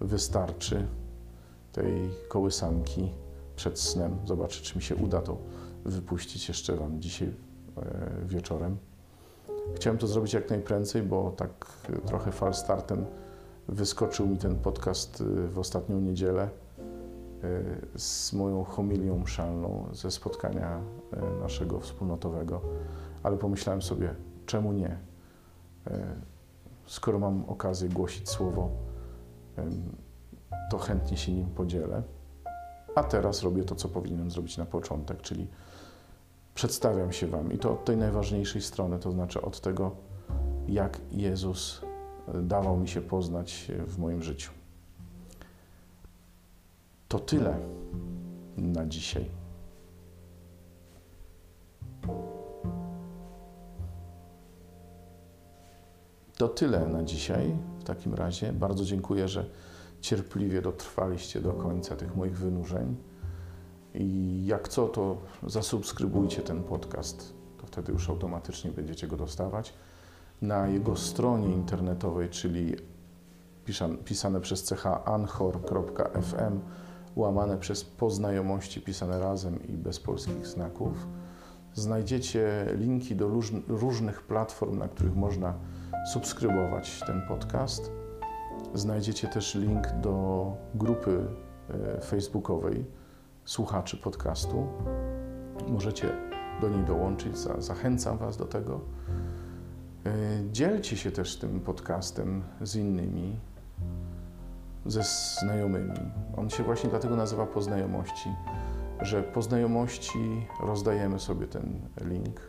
wystarczy 0.00 0.86
tej 1.72 2.10
kołysanki 2.28 3.10
przed 3.56 3.80
snem. 3.80 4.18
Zobaczę, 4.24 4.62
czy 4.62 4.76
mi 4.76 4.82
się 4.82 4.96
uda 4.96 5.20
to 5.20 5.38
wypuścić 5.84 6.48
jeszcze 6.48 6.76
Wam 6.76 7.00
dzisiaj 7.00 7.28
e, 7.28 7.82
wieczorem. 8.26 8.76
Chciałem 9.76 9.98
to 9.98 10.06
zrobić 10.06 10.32
jak 10.32 10.50
najprędzej, 10.50 11.02
bo 11.02 11.30
tak 11.30 11.66
trochę 12.06 12.32
fal 12.32 12.54
startem 12.54 13.04
wyskoczył 13.68 14.26
mi 14.26 14.38
ten 14.38 14.56
podcast 14.56 15.22
w 15.48 15.58
ostatnią 15.58 16.00
niedzielę 16.00 16.48
z 17.96 18.32
moją 18.32 18.64
homilią 18.64 19.18
mszalną 19.18 19.88
ze 19.92 20.10
spotkania 20.10 20.80
naszego 21.40 21.80
wspólnotowego, 21.80 22.60
ale 23.22 23.36
pomyślałem 23.36 23.82
sobie, 23.82 24.14
czemu 24.46 24.72
nie? 24.72 24.98
Skoro 26.86 27.18
mam 27.18 27.44
okazję 27.48 27.88
głosić 27.88 28.28
słowo, 28.28 28.70
to 30.70 30.78
chętnie 30.78 31.16
się 31.16 31.32
nim 31.32 31.46
podzielę. 31.46 32.02
A 32.94 33.04
teraz 33.04 33.42
robię 33.42 33.64
to, 33.64 33.74
co 33.74 33.88
powinienem 33.88 34.30
zrobić 34.30 34.56
na 34.56 34.66
początek, 34.66 35.22
czyli 35.22 35.46
przedstawiam 36.54 37.12
się 37.12 37.26
Wam 37.26 37.52
i 37.52 37.58
to 37.58 37.72
od 37.72 37.84
tej 37.84 37.96
najważniejszej 37.96 38.62
strony, 38.62 38.98
to 38.98 39.12
znaczy 39.12 39.42
od 39.42 39.60
tego, 39.60 39.90
jak 40.68 41.00
Jezus 41.12 41.80
dawał 42.42 42.76
mi 42.76 42.88
się 42.88 43.00
poznać 43.00 43.70
w 43.86 43.98
moim 43.98 44.22
życiu. 44.22 44.52
To 47.08 47.18
tyle 47.18 47.56
na 48.56 48.86
dzisiaj. 48.86 49.43
To 56.36 56.48
tyle 56.48 56.86
na 56.86 57.02
dzisiaj. 57.02 57.56
W 57.80 57.84
takim 57.84 58.14
razie 58.14 58.52
bardzo 58.52 58.84
dziękuję, 58.84 59.28
że 59.28 59.44
cierpliwie 60.00 60.62
dotrwaliście 60.62 61.40
do 61.40 61.52
końca 61.52 61.96
tych 61.96 62.16
moich 62.16 62.38
wynurzeń. 62.38 62.96
I 63.94 64.40
jak 64.46 64.68
co, 64.68 64.88
to 64.88 65.16
zasubskrybujcie 65.46 66.42
ten 66.42 66.62
podcast. 66.62 67.34
To 67.60 67.66
wtedy 67.66 67.92
już 67.92 68.10
automatycznie 68.10 68.70
będziecie 68.70 69.08
go 69.08 69.16
dostawać. 69.16 69.74
Na 70.42 70.68
jego 70.68 70.96
stronie 70.96 71.54
internetowej, 71.54 72.28
czyli 72.28 72.76
pisane 74.04 74.40
przez 74.40 74.70
ch 74.70 74.86
anchor.fm 75.04 76.60
łamane 77.16 77.58
przez 77.58 77.84
poznajomości 77.84 78.80
pisane 78.80 79.18
razem 79.18 79.66
i 79.68 79.72
bez 79.72 80.00
polskich 80.00 80.46
znaków. 80.46 81.06
Znajdziecie 81.74 82.66
linki 82.78 83.16
do 83.16 83.28
różnych 83.68 84.22
platform, 84.22 84.78
na 84.78 84.88
których 84.88 85.16
można 85.16 85.54
subskrybować 86.04 87.00
ten 87.06 87.22
podcast. 87.28 87.92
Znajdziecie 88.74 89.28
też 89.28 89.54
link 89.54 89.92
do 90.00 90.46
grupy 90.74 91.26
e, 91.96 92.00
facebookowej 92.00 92.86
słuchaczy 93.44 93.96
podcastu. 93.96 94.66
Możecie 95.68 96.08
do 96.60 96.68
niej 96.68 96.84
dołączyć, 96.84 97.38
zachęcam 97.58 98.18
Was 98.18 98.36
do 98.36 98.44
tego. 98.44 98.80
E, 100.06 100.10
dzielcie 100.52 100.96
się 100.96 101.10
też 101.10 101.36
tym 101.36 101.60
podcastem 101.60 102.44
z 102.60 102.76
innymi, 102.76 103.40
ze 104.86 105.02
znajomymi. 105.40 106.12
On 106.36 106.50
się 106.50 106.62
właśnie 106.62 106.90
dlatego 106.90 107.16
nazywa 107.16 107.46
po 107.46 107.62
znajomości, 107.62 108.30
że 109.00 109.22
po 109.22 109.42
znajomości 109.42 110.46
rozdajemy 110.60 111.20
sobie 111.20 111.46
ten 111.46 111.80
link, 112.00 112.40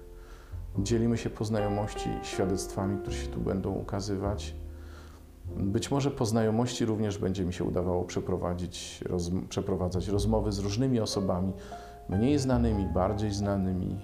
dzielimy 0.80 1.18
się 1.18 1.30
po 1.30 1.46
znajomości 1.46 2.10
świadectwami, 2.24 2.98
które 2.98 3.16
się 3.16 3.28
tu 3.28 3.40
będą 3.40 3.72
ukazywać. 3.72 4.56
Być 5.58 5.92
może 5.92 6.12
po 6.12 6.26
znajomości 6.26 6.86
również 6.86 7.18
będzie 7.18 7.46
mi 7.46 7.54
się 7.54 7.64
udawało 7.64 8.04
przeprowadzić, 8.04 9.02
roz, 9.10 9.32
przeprowadzać 9.50 10.08
rozmowy 10.08 10.52
z 10.52 10.60
różnymi 10.60 11.00
osobami, 11.00 11.54
mniej 12.10 12.40
znanymi, 12.40 12.86
bardziej 12.86 13.32
znanymi, 13.32 13.98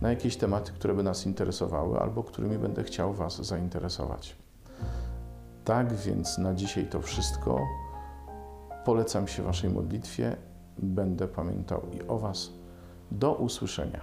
na 0.00 0.10
jakieś 0.10 0.36
tematy, 0.36 0.72
które 0.72 0.94
by 0.94 1.02
nas 1.02 1.26
interesowały 1.26 1.98
albo 1.98 2.22
którymi 2.22 2.58
będę 2.58 2.84
chciał 2.84 3.12
Was 3.12 3.46
zainteresować. 3.46 4.36
Tak 5.64 5.94
więc 5.94 6.38
na 6.38 6.54
dzisiaj 6.54 6.86
to 6.86 7.02
wszystko. 7.02 7.60
Polecam 8.84 9.28
się 9.28 9.42
Waszej 9.42 9.70
modlitwie. 9.70 10.36
Będę 10.78 11.28
pamiętał 11.28 11.82
i 11.92 12.08
o 12.08 12.18
Was. 12.18 12.52
Do 13.10 13.34
usłyszenia. 13.34 14.00